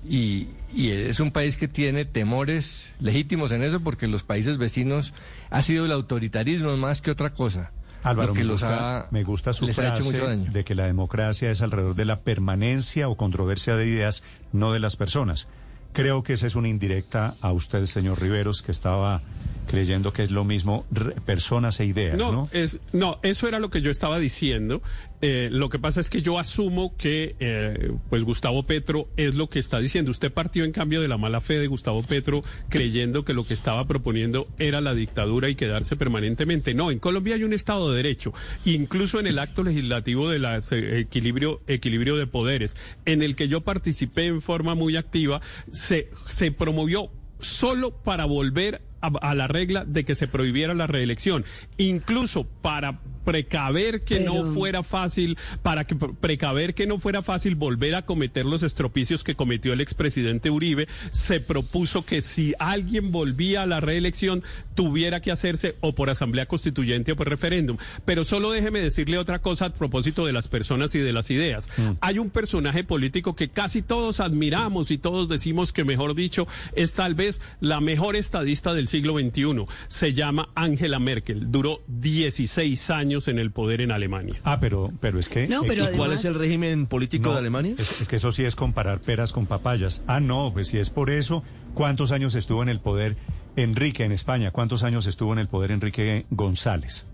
Y, 0.07 0.49
y 0.73 0.89
es 0.89 1.19
un 1.19 1.31
país 1.31 1.57
que 1.57 1.67
tiene 1.67 2.05
temores 2.05 2.93
legítimos 2.99 3.51
en 3.51 3.63
eso 3.63 3.79
porque 3.81 4.07
los 4.07 4.23
países 4.23 4.57
vecinos 4.57 5.13
ha 5.49 5.63
sido 5.63 5.85
el 5.85 5.91
autoritarismo 5.91 6.77
más 6.77 7.01
que 7.01 7.11
otra 7.11 7.33
cosa. 7.33 7.71
Álvaro, 8.03 8.29
lo 8.29 8.33
que 8.33 8.39
me, 8.41 8.45
los 8.45 8.61
gusta, 8.61 8.99
ha, 8.99 9.07
me 9.11 9.23
gusta 9.23 9.53
su 9.53 9.65
ha 9.65 9.73
frase 9.73 10.37
de 10.37 10.63
que 10.63 10.75
la 10.75 10.85
democracia 10.85 11.51
es 11.51 11.61
alrededor 11.61 11.95
de 11.95 12.05
la 12.05 12.21
permanencia 12.21 13.09
o 13.09 13.17
controversia 13.17 13.75
de 13.75 13.87
ideas, 13.87 14.23
no 14.53 14.71
de 14.71 14.79
las 14.79 14.95
personas. 14.95 15.47
Creo 15.93 16.23
que 16.23 16.33
esa 16.33 16.47
es 16.47 16.55
una 16.55 16.67
indirecta 16.67 17.35
a 17.41 17.51
usted, 17.51 17.85
señor 17.85 18.21
Riveros, 18.21 18.61
que 18.61 18.71
estaba 18.71 19.21
creyendo 19.67 20.13
que 20.13 20.23
es 20.23 20.31
lo 20.31 20.43
mismo 20.45 20.85
re- 20.91 21.11
personas 21.21 21.79
e 21.79 21.85
ideas, 21.85 22.17
¿no? 22.17 22.31
No, 22.31 22.49
es, 22.53 22.79
no, 22.93 23.19
eso 23.23 23.47
era 23.47 23.59
lo 23.59 23.69
que 23.69 23.81
yo 23.81 23.91
estaba 23.91 24.17
diciendo. 24.19 24.81
Eh, 25.21 25.49
lo 25.51 25.69
que 25.69 25.79
pasa 25.79 25.99
es 25.99 26.09
que 26.11 26.21
yo 26.21 26.37
asumo 26.37 26.95
que, 26.95 27.35
eh, 27.39 27.91
pues 28.09 28.23
Gustavo 28.23 28.63
Petro 28.63 29.07
es 29.17 29.33
lo 29.35 29.49
que 29.49 29.57
está 29.59 29.79
diciendo. 29.79 30.11
Usted 30.11 30.31
partió 30.31 30.63
en 30.63 30.71
cambio 30.71 31.01
de 31.01 31.07
la 31.07 31.17
mala 31.17 31.41
fe 31.41 31.57
de 31.59 31.67
Gustavo 31.67 32.03
Petro, 32.03 32.43
creyendo 32.69 33.25
que 33.25 33.33
lo 33.33 33.43
que 33.43 33.53
estaba 33.55 33.85
proponiendo 33.87 34.47
era 34.59 34.79
la 34.79 34.93
dictadura 34.93 35.49
y 35.49 35.55
quedarse 35.55 35.95
permanentemente. 35.95 36.73
No, 36.73 36.91
en 36.91 36.99
Colombia 36.99 37.35
hay 37.35 37.43
un 37.43 37.53
Estado 37.53 37.89
de 37.91 37.97
Derecho, 37.97 38.33
incluso 38.63 39.19
en 39.19 39.27
el 39.27 39.39
acto 39.39 39.63
legislativo 39.63 40.29
del 40.29 40.45
equilibrio, 40.45 41.61
equilibrio 41.67 42.15
de 42.15 42.27
poderes, 42.27 42.77
en 43.05 43.21
el 43.23 43.35
que 43.35 43.47
yo 43.47 43.61
participé 43.61 44.25
en 44.27 44.41
forma 44.41 44.75
muy 44.75 44.95
activa, 44.97 45.41
se, 45.71 46.09
se 46.27 46.51
promovió 46.51 47.09
solo 47.39 47.91
para 47.91 48.25
volver 48.25 48.81
a, 49.01 49.07
a 49.07 49.35
la 49.35 49.47
regla 49.47 49.85
de 49.85 50.03
que 50.03 50.15
se 50.15 50.27
prohibiera 50.27 50.73
la 50.73 50.87
reelección, 50.87 51.45
incluso 51.77 52.45
para 52.45 52.99
precaver 53.27 54.03
que 54.03 54.21
no 54.21 54.45
fuera 54.45 54.83
fácil, 54.83 55.37
para 55.61 55.83
que 55.83 55.97
precaver 55.97 56.73
que 56.73 56.87
no 56.87 56.97
fuera 56.97 57.21
fácil 57.21 57.55
volver 57.55 57.93
a 57.95 58.03
cometer 58.03 58.45
los 58.45 58.63
estropicios 58.63 59.25
que 59.25 59.35
cometió 59.35 59.73
el 59.73 59.81
expresidente 59.81 60.49
Uribe, 60.49 60.87
se 61.11 61.41
propuso 61.41 62.05
que 62.05 62.21
si 62.21 62.53
alguien 62.57 63.11
volvía 63.11 63.63
a 63.63 63.65
la 63.65 63.81
reelección 63.81 64.43
tuviera 64.75 65.21
que 65.21 65.31
hacerse 65.31 65.75
o 65.81 65.93
por 65.93 66.09
asamblea 66.09 66.45
constituyente 66.45 67.11
o 67.11 67.15
por 67.17 67.27
referéndum. 67.27 67.75
Pero 68.05 68.23
solo 68.23 68.49
déjeme 68.51 68.79
decirle 68.79 69.17
otra 69.17 69.39
cosa 69.39 69.65
a 69.65 69.73
propósito 69.73 70.25
de 70.25 70.31
las 70.31 70.47
personas 70.47 70.95
y 70.95 70.99
de 70.99 71.11
las 71.11 71.29
ideas. 71.29 71.67
Hay 71.99 72.19
un 72.19 72.29
personaje 72.29 72.85
político 72.85 73.35
que 73.35 73.49
casi 73.49 73.81
todos 73.81 74.21
admiramos 74.21 74.89
y 74.89 74.97
todos 74.97 75.27
decimos 75.27 75.73
que, 75.73 75.83
mejor 75.83 76.15
dicho, 76.15 76.47
es 76.75 76.93
tal 76.93 77.13
vez 77.13 77.41
la 77.59 77.81
mejor 77.81 78.15
estadista 78.15 78.73
del 78.73 78.87
siglo 78.87 79.19
XXI. 79.19 79.65
Se 79.89 80.13
llama 80.13 80.47
Angela 80.55 80.99
Merkel. 80.99 81.51
Duró 81.51 81.81
16 81.87 82.89
años 82.91 83.16
en 83.27 83.39
el 83.39 83.51
poder 83.51 83.81
en 83.81 83.91
Alemania. 83.91 84.39
Ah, 84.43 84.59
pero, 84.59 84.91
pero 84.99 85.17
es 85.19 85.29
que... 85.29 85.47
No, 85.47 85.63
eh, 85.63 85.65
pero 85.67 85.91
¿Y 85.91 85.95
cuál 85.97 86.13
es 86.13 86.25
el 86.25 86.35
régimen 86.35 86.85
político 86.87 87.29
no, 87.29 87.33
de 87.33 87.39
Alemania? 87.39 87.75
Es, 87.77 88.01
es 88.01 88.07
que 88.07 88.17
eso 88.17 88.31
sí 88.31 88.43
es 88.45 88.55
comparar 88.55 88.99
peras 89.01 89.31
con 89.31 89.45
papayas. 89.45 90.03
Ah, 90.07 90.19
no, 90.19 90.51
pues 90.53 90.67
si 90.67 90.77
es 90.77 90.89
por 90.89 91.09
eso, 91.09 91.43
¿cuántos 91.73 92.11
años 92.11 92.35
estuvo 92.35 92.61
en 92.61 92.69
el 92.69 92.79
poder 92.79 93.17
Enrique 93.55 94.03
en 94.03 94.11
España? 94.11 94.51
¿Cuántos 94.51 94.83
años 94.83 95.07
estuvo 95.07 95.33
en 95.33 95.39
el 95.39 95.47
poder 95.47 95.71
Enrique 95.71 96.25
González? 96.29 97.07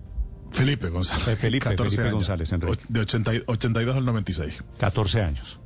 Felipe 0.52 0.90
González. 0.90 1.28
Eh, 1.30 1.36
Felipe, 1.36 1.64
14 1.70 1.84
Felipe 1.90 2.02
años. 2.04 2.14
González, 2.16 2.52
Enrique. 2.52 2.84
De 2.90 3.00
80 3.00 3.34
y- 3.36 3.44
82 3.48 3.96
al 3.96 4.06
96. 4.06 4.64
14 4.78 5.22
años. 5.22 5.60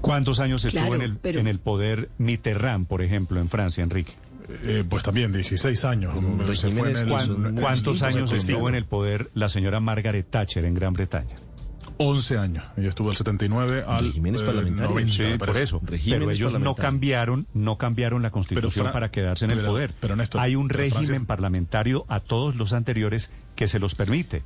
¿Cuántos 0.00 0.40
años 0.40 0.64
estuvo 0.64 0.82
Claro, 0.86 0.96
en, 0.96 1.02
el, 1.02 1.16
pero- 1.18 1.38
en 1.38 1.46
el 1.46 1.60
poder 1.60 2.10
Mitterrand, 2.18 2.88
por 2.88 3.02
ejemplo, 3.02 3.38
en 3.40 3.48
Francia, 3.48 3.84
Enrique? 3.84 4.14
Eh, 4.64 4.84
pues 4.88 5.02
también 5.02 5.32
16 5.32 5.84
años. 5.84 6.14
Se 6.58 6.70
fue 6.70 6.90
en 6.90 6.96
el- 6.96 7.08
¿Cuán- 7.08 7.30
en 7.30 7.46
el 7.56 7.62
¿Cuántos 7.62 8.02
años 8.02 8.30
75? 8.30 8.36
estuvo 8.36 8.68
en 8.68 8.74
el 8.74 8.84
poder 8.84 9.30
la 9.34 9.48
señora 9.48 9.80
Margaret 9.80 10.26
Thatcher 10.28 10.64
en 10.64 10.74
Gran 10.74 10.92
Bretaña? 10.94 11.34
11 11.98 12.36
años. 12.38 12.64
Ella 12.76 12.88
estuvo 12.88 13.08
del 13.08 13.16
79 13.16 13.84
al 13.86 14.06
Regímenes 14.06 14.42
eh, 14.42 14.44
parlamentarios. 14.44 14.90
90, 14.94 15.12
Sí, 15.12 15.38
por 15.38 15.56
eso. 15.56 15.80
Regímenes 15.84 16.20
Pero 16.38 16.48
ellos 16.48 16.60
no 16.60 16.74
cambiaron, 16.74 17.46
no 17.54 17.78
cambiaron 17.78 18.22
la 18.22 18.30
constitución 18.30 18.90
para 18.92 19.10
quedarse 19.10 19.44
en 19.44 19.52
el 19.52 19.58
pero- 19.58 19.70
poder. 19.70 19.94
pero, 20.00 20.16
Néstor, 20.16 20.40
Hay 20.40 20.56
un 20.56 20.68
pero 20.68 20.78
régimen 20.80 21.04
Francia- 21.06 21.26
parlamentario 21.26 22.04
a 22.08 22.18
todos 22.20 22.56
los 22.56 22.72
anteriores 22.72 23.30
que 23.54 23.68
se 23.68 23.78
los 23.78 23.94
permite. 23.94 24.42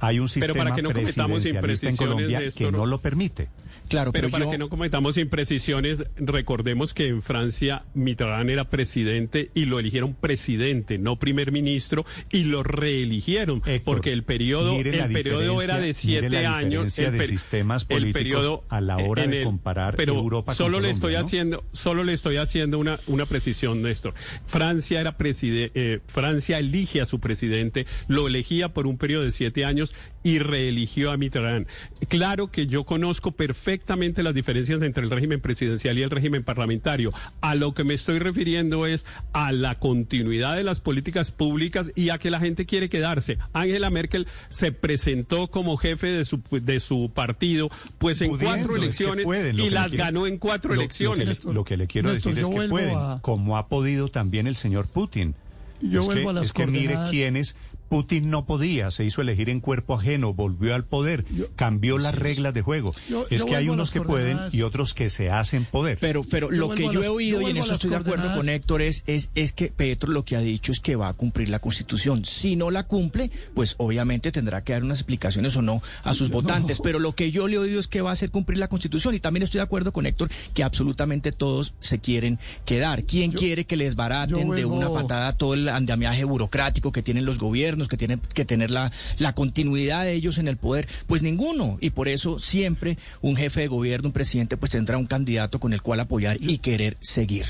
Hay 0.00 0.18
un 0.18 0.24
Pero 0.26 0.28
sistema 0.28 0.64
para 0.64 0.74
que 0.74 0.82
no 0.82 0.90
cometamos 0.90 1.42
presidencialista 1.42 1.48
en 1.50 1.56
imprecisiones, 1.56 1.98
Colombia 1.98 2.38
que 2.38 2.44
Néstor. 2.44 2.72
no 2.72 2.86
lo 2.86 3.00
permite. 3.00 3.48
Claro, 3.88 4.12
Pero, 4.12 4.28
pero, 4.28 4.32
para 4.32 4.44
yo... 4.46 4.50
que 4.52 4.58
no 4.58 4.68
cometamos 4.68 5.16
imprecisiones, 5.18 6.04
recordemos 6.16 6.94
que 6.94 7.08
en 7.08 7.22
Francia 7.22 7.84
Mitterrand 7.94 8.48
era 8.50 8.70
presidente 8.70 9.50
y 9.54 9.64
lo 9.64 9.78
eligieron 9.80 10.14
presidente, 10.14 10.96
no 10.98 11.16
primer 11.16 11.50
ministro, 11.52 12.04
y 12.30 12.44
lo 12.44 12.62
reeligieron, 12.62 13.62
Héctor, 13.66 13.82
porque 13.96 14.12
el 14.12 14.22
periodo, 14.22 14.76
el 14.78 15.12
periodo 15.12 15.60
era 15.60 15.78
de 15.78 15.92
siete 15.92 16.28
la 16.30 16.56
años. 16.56 16.98
el 16.98 17.12
de 17.18 17.26
sistemas 17.26 17.82
el 17.82 17.88
políticos 17.88 18.12
periodo 18.22 18.64
a 18.68 18.80
la 18.80 18.96
hora 18.98 19.26
de 19.26 19.38
el- 19.40 19.44
comparar 19.44 19.96
pero 19.96 20.14
Europa 20.14 20.52
con 20.52 20.56
solo 20.56 20.78
le 20.80 20.88
Colombia, 20.88 20.92
estoy 20.92 21.12
¿no? 21.14 21.18
haciendo, 21.20 21.64
solo 21.72 22.04
le 22.04 22.12
estoy 22.12 22.36
haciendo 22.36 22.78
una, 22.78 23.00
una 23.06 23.26
precisión, 23.26 23.82
Néstor. 23.82 24.14
Francia 24.46 25.00
era 25.00 25.16
preside- 25.18 25.72
eh, 25.74 26.00
Francia 26.06 26.58
elige 26.58 27.00
a 27.00 27.06
su 27.06 27.18
presidente, 27.20 27.86
lo 28.08 28.28
elegía 28.28 28.72
por 28.72 28.86
un 28.86 28.98
periodo 28.98 29.24
de 29.24 29.30
siete 29.32 29.64
años 29.64 29.89
y 30.22 30.38
reeligió 30.38 31.10
a 31.12 31.16
Mitterrand. 31.16 31.66
Claro 32.08 32.50
que 32.50 32.66
yo 32.66 32.84
conozco 32.84 33.32
perfectamente 33.32 34.22
las 34.22 34.34
diferencias 34.34 34.82
entre 34.82 35.02
el 35.04 35.10
régimen 35.10 35.40
presidencial 35.40 35.98
y 35.98 36.02
el 36.02 36.10
régimen 36.10 36.44
parlamentario. 36.44 37.10
A 37.40 37.54
lo 37.54 37.72
que 37.72 37.84
me 37.84 37.94
estoy 37.94 38.18
refiriendo 38.18 38.86
es 38.86 39.06
a 39.32 39.50
la 39.52 39.78
continuidad 39.78 40.56
de 40.56 40.64
las 40.64 40.80
políticas 40.80 41.30
públicas 41.30 41.90
y 41.94 42.10
a 42.10 42.18
que 42.18 42.30
la 42.30 42.38
gente 42.40 42.66
quiere 42.66 42.90
quedarse. 42.90 43.38
Angela 43.54 43.88
Merkel 43.90 44.26
se 44.50 44.72
presentó 44.72 45.48
como 45.48 45.76
jefe 45.78 46.08
de 46.08 46.24
su, 46.26 46.42
de 46.50 46.80
su 46.80 47.10
partido, 47.14 47.70
pues 47.98 48.20
en 48.20 48.30
Pudiendo, 48.30 48.46
cuatro 48.56 48.72
es 48.72 48.78
que 48.78 48.84
elecciones 48.84 49.24
pueden, 49.24 49.58
y 49.58 49.70
las 49.70 49.88
quiero- 49.88 50.04
ganó 50.04 50.26
en 50.26 50.36
cuatro 50.38 50.70
lo- 50.70 50.76
lo 50.76 50.80
elecciones. 50.82 51.38
que 51.38 51.46
le- 51.48 51.54
Lo 51.54 51.64
que 51.64 51.76
le 51.78 51.86
quiero 51.86 52.10
Néstor, 52.12 52.34
decir 52.34 52.52
es 52.54 52.60
que 52.60 52.68
pueden, 52.68 52.94
a- 52.96 53.20
como 53.22 53.56
ha 53.56 53.68
podido 53.68 54.08
también 54.08 54.46
el 54.46 54.56
señor 54.56 54.86
Putin. 54.88 55.34
Yo 55.82 56.00
es 56.00 56.06
vuelvo 56.06 56.24
que, 56.24 56.28
a 56.28 56.32
las 56.34 56.44
es 56.44 56.52
que 56.52 56.66
mire 56.66 56.94
quiénes. 57.10 57.56
Putin 57.90 58.30
no 58.30 58.46
podía, 58.46 58.90
se 58.92 59.04
hizo 59.04 59.20
elegir 59.20 59.50
en 59.50 59.60
cuerpo 59.60 59.94
ajeno, 59.94 60.32
volvió 60.32 60.74
al 60.76 60.84
poder, 60.84 61.24
cambió 61.56 61.98
las 61.98 62.14
reglas 62.14 62.54
de 62.54 62.62
juego. 62.62 62.94
Yo- 63.08 63.26
es 63.30 63.40
yo 63.40 63.46
que 63.46 63.56
hay 63.56 63.68
unos 63.68 63.90
que 63.90 64.00
pueden 64.00 64.38
y 64.52 64.62
otros 64.62 64.94
que 64.94 65.10
se 65.10 65.28
hacen 65.28 65.64
poder. 65.64 65.98
Pero, 66.00 66.22
pero 66.22 66.50
lo 66.52 66.70
que 66.70 66.84
yo 66.84 66.92
las- 66.94 67.04
he 67.04 67.08
oído, 67.08 67.40
yo 67.40 67.48
y 67.48 67.50
en 67.50 67.56
eso 67.58 67.74
estoy 67.74 67.90
de 67.90 67.96
acuerdo 67.96 68.32
con. 68.36 68.48
Héctor, 68.48 68.80
es, 68.82 69.02
es, 69.06 69.30
es 69.34 69.52
que 69.52 69.68
Petro 69.68 70.12
lo 70.12 70.24
que 70.24 70.36
ha 70.36 70.40
dicho 70.40 70.70
es 70.70 70.78
que 70.80 70.94
va 70.94 71.08
a 71.08 71.14
cumplir 71.14 71.48
la 71.48 71.58
Constitución. 71.58 72.24
Si 72.24 72.54
no 72.56 72.70
la 72.70 72.86
cumple, 72.86 73.30
pues 73.54 73.74
obviamente 73.78 74.30
tendrá 74.32 74.62
que 74.62 74.72
dar 74.72 74.84
unas 74.84 74.98
explicaciones 75.00 75.56
o 75.56 75.62
no 75.62 75.82
a 76.04 76.14
sus 76.14 76.30
votantes. 76.30 76.80
Pero 76.80 77.00
lo 77.00 77.14
que 77.16 77.32
yo 77.32 77.48
le 77.48 77.56
he 77.56 77.58
oído 77.58 77.80
es 77.80 77.88
que 77.88 78.02
va 78.02 78.10
a 78.10 78.12
hacer 78.12 78.30
cumplir 78.30 78.58
la 78.58 78.68
Constitución. 78.68 79.14
Y 79.16 79.20
también 79.20 79.42
estoy 79.42 79.58
de 79.58 79.64
acuerdo 79.64 79.92
con 79.92 80.06
Héctor 80.06 80.30
que 80.54 80.62
absolutamente 80.62 81.32
todos 81.32 81.74
se 81.80 81.98
quieren 81.98 82.38
quedar. 82.64 83.02
¿Quién 83.02 83.32
quiere 83.32 83.64
que 83.64 83.76
les 83.76 83.96
baraten 83.96 84.50
de 84.50 84.64
una 84.64 84.92
patada 84.92 85.32
todo 85.36 85.54
el 85.54 85.68
andamiaje 85.68 86.22
burocrático 86.24 86.92
que 86.92 87.02
tienen 87.02 87.24
los 87.24 87.38
gobiernos, 87.38 87.79
que 87.88 87.96
tienen 87.96 88.20
que 88.20 88.44
tener 88.44 88.70
la, 88.70 88.92
la 89.18 89.34
continuidad 89.34 90.04
de 90.04 90.12
ellos 90.12 90.38
en 90.38 90.48
el 90.48 90.56
poder? 90.56 90.88
Pues 91.06 91.22
ninguno. 91.22 91.78
Y 91.80 91.90
por 91.90 92.08
eso 92.08 92.38
siempre 92.38 92.98
un 93.20 93.36
jefe 93.36 93.60
de 93.60 93.68
gobierno, 93.68 94.08
un 94.08 94.12
presidente, 94.12 94.56
pues 94.56 94.72
tendrá 94.72 94.98
un 94.98 95.06
candidato 95.06 95.60
con 95.60 95.72
el 95.72 95.82
cual 95.82 96.00
apoyar 96.00 96.38
y 96.40 96.58
querer 96.58 96.96
seguir. 97.00 97.46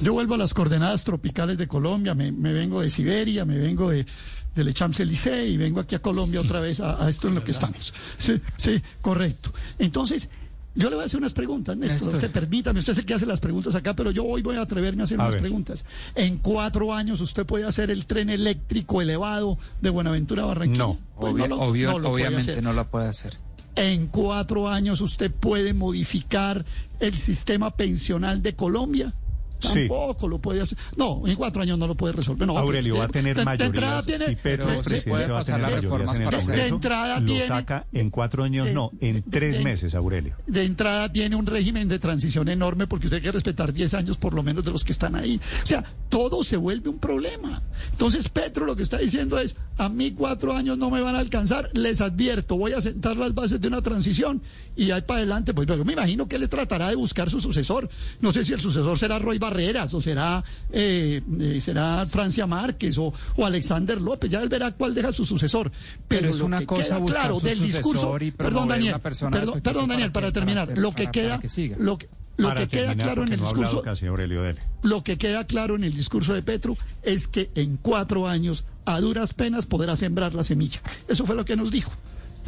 Yo 0.00 0.12
vuelvo 0.12 0.34
a 0.34 0.38
las 0.38 0.54
coordenadas 0.54 1.02
tropicales 1.04 1.58
de 1.58 1.66
Colombia, 1.66 2.14
me, 2.14 2.30
me 2.30 2.52
vengo 2.52 2.80
de 2.80 2.90
Siberia, 2.90 3.44
me 3.44 3.58
vengo 3.58 3.90
de 3.90 4.06
del 4.54 4.74
Champs-Élysées 4.74 5.50
y 5.50 5.56
vengo 5.56 5.80
aquí 5.80 5.94
a 5.94 6.00
Colombia 6.00 6.40
otra 6.40 6.60
vez 6.60 6.80
a, 6.80 7.04
a 7.04 7.08
esto 7.08 7.28
en 7.28 7.36
lo 7.36 7.44
que 7.44 7.52
estamos. 7.52 7.94
Sí, 8.18 8.40
sí, 8.56 8.82
correcto. 9.00 9.52
Entonces, 9.78 10.30
Yo 10.74 10.90
le 10.90 10.96
voy 10.96 11.02
a 11.02 11.06
hacer 11.06 11.18
unas 11.18 11.32
preguntas, 11.32 11.76
Néstor. 11.76 11.94
Néstor. 11.96 12.14
Usted 12.14 12.30
permítame, 12.30 12.78
usted 12.78 12.92
es 12.92 12.98
el 13.00 13.06
que 13.06 13.14
hace 13.14 13.26
las 13.26 13.40
preguntas 13.40 13.74
acá, 13.74 13.94
pero 13.96 14.10
yo 14.12 14.24
hoy 14.24 14.42
voy 14.42 14.56
a 14.56 14.60
atreverme 14.62 15.02
a 15.02 15.04
hacer 15.06 15.18
A 15.18 15.22
unas 15.22 15.32
ver. 15.34 15.42
preguntas. 15.42 15.84
En 16.14 16.38
cuatro 16.38 16.94
años 16.94 17.20
usted 17.20 17.44
puede 17.46 17.64
hacer 17.66 17.90
el 17.90 18.06
tren 18.06 18.30
eléctrico 18.30 19.02
elevado 19.02 19.58
de 19.80 19.90
Buenaventura 19.90 20.44
a 20.44 20.46
Barranquilla. 20.46 20.84
No. 20.84 20.98
Pues 21.18 21.34
no 21.34 21.46
lo- 21.48 21.56
obvio- 21.60 21.90
no 21.92 21.98
lo 21.98 22.10
obviamente 22.12 22.62
no 22.62 22.72
la 22.72 22.86
puede 22.88 23.08
hacer. 23.08 23.36
En 23.74 24.06
cuatro 24.08 24.68
años 24.68 25.00
usted 25.00 25.32
puede 25.32 25.72
modificar 25.74 26.64
el 27.00 27.16
sistema 27.18 27.74
pensional 27.76 28.42
de 28.42 28.54
Colombia. 28.54 29.14
Sí. 29.60 29.88
Tampoco 29.88 30.28
lo 30.28 30.38
puede 30.38 30.62
hacer. 30.62 30.78
No, 30.96 31.22
en 31.26 31.34
cuatro 31.36 31.62
años 31.62 31.78
no 31.78 31.86
lo 31.86 31.96
puede 31.96 32.12
resolver. 32.12 32.46
No, 32.46 32.56
Aurelio 32.56 32.94
pues, 32.94 33.00
va 33.02 33.04
a 33.06 33.08
tener 33.08 33.34
de- 33.34 33.40
de 33.40 33.44
mayoría. 33.44 33.66
entrada 33.66 34.02
tiene- 34.02 34.26
si 34.26 34.36
Petro 34.36 34.66
de- 34.66 34.82
de- 34.82 35.00
puede 35.02 35.26
pasar 35.28 35.60
las 35.60 35.70
mayorías 35.70 35.82
reformas 35.92 36.18
para 36.20 36.38
hacer. 36.38 36.56
De 36.56 36.66
entrada 36.68 37.20
lo 37.20 37.26
tiene- 37.26 37.46
saca 37.46 37.86
en 37.92 38.10
cuatro 38.10 38.44
años, 38.44 38.66
de- 38.68 38.74
no, 38.74 38.90
en 39.00 39.14
de- 39.16 39.22
tres 39.22 39.58
de- 39.58 39.64
meses, 39.64 39.94
Aurelio. 39.94 40.36
de 40.46 40.64
entrada 40.64 41.12
tiene 41.12 41.34
un 41.36 41.46
régimen 41.46 41.88
de 41.88 41.98
transición 41.98 42.48
enorme 42.48 42.86
porque 42.86 43.06
usted 43.06 43.16
hay 43.16 43.22
que 43.22 43.32
respetar 43.32 43.72
10 43.72 43.94
años 43.94 44.16
por 44.16 44.34
lo 44.34 44.42
menos 44.42 44.64
de 44.64 44.70
los 44.70 44.84
que 44.84 44.92
están 44.92 45.14
ahí. 45.16 45.40
O 45.62 45.66
sea, 45.66 45.84
todo 46.08 46.44
se 46.44 46.56
vuelve 46.56 46.88
un 46.90 46.98
problema. 46.98 47.62
Entonces 47.98 48.28
Petro 48.28 48.64
lo 48.64 48.76
que 48.76 48.84
está 48.84 48.96
diciendo 48.98 49.40
es, 49.40 49.56
a 49.76 49.88
mí 49.88 50.12
cuatro 50.12 50.52
años 50.54 50.78
no 50.78 50.88
me 50.88 51.00
van 51.00 51.16
a 51.16 51.18
alcanzar, 51.18 51.68
les 51.74 52.00
advierto, 52.00 52.56
voy 52.56 52.70
a 52.72 52.80
sentar 52.80 53.16
las 53.16 53.34
bases 53.34 53.60
de 53.60 53.66
una 53.66 53.82
transición 53.82 54.40
y 54.76 54.92
ahí 54.92 55.02
para 55.02 55.18
adelante, 55.18 55.52
pues 55.52 55.66
yo 55.66 55.84
me 55.84 55.94
imagino 55.94 56.28
que 56.28 56.36
él 56.36 56.48
tratará 56.48 56.90
de 56.90 56.94
buscar 56.94 57.28
su 57.28 57.40
sucesor. 57.40 57.88
No 58.20 58.32
sé 58.32 58.44
si 58.44 58.52
el 58.52 58.60
sucesor 58.60 58.96
será 59.00 59.18
Roy 59.18 59.38
Barreras 59.38 59.92
o 59.94 60.00
será, 60.00 60.44
eh, 60.70 61.20
eh, 61.40 61.60
será 61.60 62.06
Francia 62.06 62.46
Márquez 62.46 62.96
o, 62.98 63.12
o 63.36 63.44
Alexander 63.44 64.00
López, 64.00 64.30
ya 64.30 64.40
él 64.44 64.48
verá 64.48 64.70
cuál 64.70 64.94
deja 64.94 65.10
su 65.10 65.26
sucesor. 65.26 65.72
Pero, 66.06 66.20
Pero 66.20 66.30
es 66.32 66.38
lo 66.38 66.46
una 66.46 66.58
que 66.60 66.66
cosa 66.66 66.98
queda 66.98 67.04
claro 67.04 67.40
del 67.40 67.60
discurso, 67.60 68.14
perdón 68.36 68.68
Daniel, 68.68 68.94
perdón, 69.00 69.60
perdón 69.60 69.88
Daniel, 69.88 70.12
para 70.12 70.30
terminar, 70.30 70.66
para 70.68 70.72
hacer- 70.74 70.78
lo 70.84 70.92
que 70.92 71.02
para- 71.02 71.10
queda, 71.10 71.40
que 71.40 71.74
lo 71.80 71.98
que, 71.98 72.08
lo 72.38 72.48
Para 72.48 72.60
que 72.60 72.68
queda 72.68 72.94
claro 72.94 73.24
en 73.24 73.32
el 73.32 73.40
no 73.40 73.46
discurso, 73.46 73.82
casi, 73.82 74.06
Aurelio, 74.06 74.42
dele. 74.42 74.60
lo 74.82 75.02
que 75.02 75.18
queda 75.18 75.44
claro 75.46 75.76
en 75.76 75.84
el 75.84 75.92
discurso 75.92 76.32
de 76.32 76.42
Petro 76.42 76.76
es 77.02 77.28
que 77.28 77.50
en 77.56 77.76
cuatro 77.76 78.26
años, 78.26 78.64
a 78.84 79.00
duras 79.00 79.34
penas, 79.34 79.66
podrá 79.66 79.96
sembrar 79.96 80.34
la 80.34 80.44
semilla. 80.44 80.80
Eso 81.08 81.26
fue 81.26 81.34
lo 81.34 81.44
que 81.44 81.56
nos 81.56 81.70
dijo. 81.70 81.92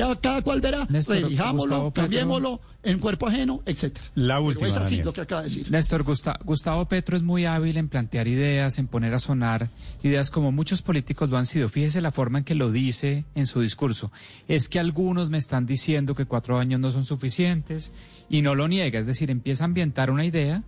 Ya 0.08 0.16
cada 0.16 0.42
cual 0.42 0.60
verá, 0.60 0.86
Néstor, 0.88 1.16
relijámoslo, 1.16 1.60
Gustavo 1.62 1.90
Petro. 1.90 2.02
cambiémoslo 2.02 2.60
en 2.82 2.98
cuerpo 2.98 3.26
ajeno, 3.28 3.62
etcétera. 3.66 4.06
La 4.14 4.34
Pero 4.36 4.46
última, 4.46 4.66
es 4.68 4.76
así 4.76 4.82
Daniel. 4.96 5.04
lo 5.06 5.12
que 5.12 5.20
acaba 5.20 5.42
de 5.42 5.48
decir. 5.48 5.70
Néstor, 5.70 6.02
Gusta- 6.02 6.38
Gustavo 6.44 6.86
Petro 6.86 7.16
es 7.16 7.22
muy 7.22 7.44
hábil 7.44 7.76
en 7.76 7.88
plantear 7.88 8.26
ideas, 8.26 8.78
en 8.78 8.86
poner 8.86 9.12
a 9.14 9.18
sonar 9.20 9.70
ideas 10.02 10.30
como 10.30 10.50
muchos 10.52 10.80
políticos 10.82 11.28
lo 11.28 11.36
han 11.36 11.46
sido. 11.46 11.68
Fíjese 11.68 12.00
la 12.00 12.12
forma 12.12 12.38
en 12.38 12.44
que 12.44 12.54
lo 12.54 12.72
dice 12.72 13.24
en 13.34 13.46
su 13.46 13.60
discurso. 13.60 14.10
Es 14.48 14.68
que 14.68 14.78
algunos 14.78 15.28
me 15.30 15.38
están 15.38 15.66
diciendo 15.66 16.14
que 16.14 16.24
cuatro 16.24 16.58
años 16.58 16.80
no 16.80 16.90
son 16.90 17.04
suficientes 17.04 17.92
y 18.30 18.42
no 18.42 18.54
lo 18.54 18.66
niega. 18.68 18.98
Es 18.98 19.06
decir, 19.06 19.30
empieza 19.30 19.64
a 19.64 19.66
ambientar 19.66 20.10
una 20.10 20.24
idea 20.24 20.62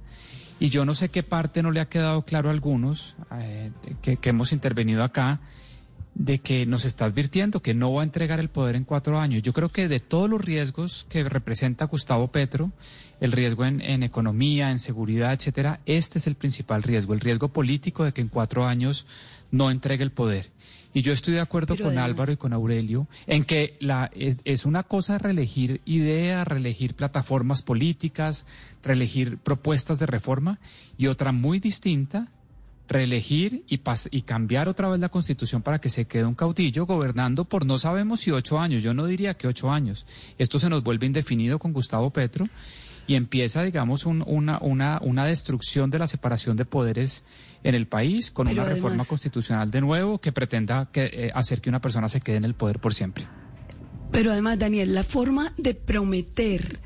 y 0.61 0.68
yo 0.68 0.85
no 0.85 0.95
sé 0.95 1.09
qué 1.09 1.23
parte 1.23 1.62
no 1.62 1.71
le 1.71 1.81
ha 1.81 1.88
quedado 1.88 2.23
claro 2.27 2.51
a 2.51 2.53
algunos 2.53 3.16
eh, 3.40 3.71
que, 4.03 4.16
que 4.18 4.29
hemos 4.31 4.53
intervenido 4.53 5.03
acá 5.03 5.40
de 6.14 6.38
que 6.40 6.66
nos 6.66 6.85
está 6.85 7.07
advirtiendo 7.07 7.62
que 7.62 7.72
no 7.75 7.92
va 7.94 8.03
a 8.03 8.05
entregar 8.05 8.38
el 8.38 8.51
poder 8.51 8.77
en 8.77 8.85
cuatro 8.85 9.18
años. 9.18 9.42
Yo 9.42 9.53
creo 9.53 9.70
que 9.70 9.88
de 9.88 9.98
todos 10.01 10.29
los 10.29 10.40
riesgos 10.44 11.07
que 11.09 11.25
representa 11.25 11.87
Gustavo 11.87 12.29
Petro, 12.29 12.70
el 13.20 13.33
riesgo 13.33 13.64
en, 13.64 13.81
en 13.81 14.03
economía, 14.03 14.70
en 14.70 14.79
seguridad, 14.79 15.33
etcétera, 15.33 15.81
este 15.87 16.18
es 16.18 16.27
el 16.27 16.35
principal 16.35 16.83
riesgo, 16.83 17.14
el 17.14 17.20
riesgo 17.20 17.48
político 17.48 18.05
de 18.05 18.12
que 18.12 18.20
en 18.20 18.29
cuatro 18.29 18.66
años 18.66 19.07
no 19.51 19.70
entregue 19.70 20.05
el 20.05 20.12
poder. 20.12 20.51
Y 20.94 21.01
yo 21.01 21.14
estoy 21.14 21.33
de 21.33 21.40
acuerdo 21.40 21.75
Pero 21.75 21.87
con 21.87 21.94
además- 21.96 22.11
Álvaro 22.11 22.33
y 22.33 22.37
con 22.37 22.53
Aurelio 22.53 23.07
en 23.27 23.44
que 23.44 23.79
la, 23.81 24.11
es, 24.14 24.40
es 24.44 24.66
una 24.66 24.83
cosa 24.83 25.16
reelegir 25.16 25.81
ideas, 25.87 26.46
reelegir 26.46 26.94
plataformas 26.94 27.62
políticas, 27.62 28.44
reelegir 28.83 29.38
propuestas 29.38 29.98
de 29.98 30.05
reforma 30.05 30.59
y 30.98 31.07
otra 31.07 31.33
muy 31.33 31.59
distinta 31.61 32.29
reelegir 32.92 33.64
y, 33.68 33.78
cambiar 34.22 34.68
otra 34.68 34.88
vez 34.88 35.00
la 35.00 35.09
constitución 35.09 35.62
para 35.62 35.81
que 35.81 35.90
se 35.90 36.07
quede 36.07 36.24
un 36.24 36.35
caudillo 36.35 36.87
gobernando 36.87 37.44
por 37.44 37.66
no 37.66 37.78
sabemos 37.78 38.20
si 38.20 38.31
ocho 38.31 38.61
años, 38.61 38.83
yo 38.83 38.94
no 38.94 39.07
diría 39.07 39.35
que 39.35 39.48
ocho 39.48 39.70
años. 39.72 40.07
Esto 40.38 40.59
se 40.59 40.68
nos 40.68 40.83
vuelve 40.85 41.07
indefinido 41.07 41.59
con 41.59 41.72
Gustavo 41.72 42.11
Petro 42.11 42.46
y 43.07 43.16
empieza, 43.16 43.62
digamos, 43.64 44.07
un- 44.07 44.22
una, 44.26 44.59
una, 44.61 44.98
una 45.02 45.24
destrucción 45.26 45.90
de 45.90 45.98
la 45.98 46.07
separación 46.07 46.57
de 46.57 46.64
poderes 46.64 47.24
en 47.64 47.74
el 47.74 47.87
país 47.87 48.31
con 48.31 48.46
Pero 48.46 48.62
una 48.62 48.70
reforma 48.72 49.05
constitucional 49.05 49.70
de 49.70 49.81
nuevo 49.81 50.18
que 50.20 50.31
pretenda 50.33 50.88
que, 50.92 51.07
eh, 51.12 51.31
hacer 51.35 51.61
que 51.61 51.68
una 51.68 51.81
persona 51.81 52.09
se 52.09 52.20
quede 52.20 52.37
en 52.37 52.44
el 52.44 52.55
poder 52.55 52.78
por 52.78 52.94
siempre. 52.94 53.26
Pero 54.12 54.31
además, 54.31 54.59
Daniel, 54.59 54.94
la 54.94 55.05
forma 55.05 55.52
de 55.57 55.74
prometer 55.74 56.81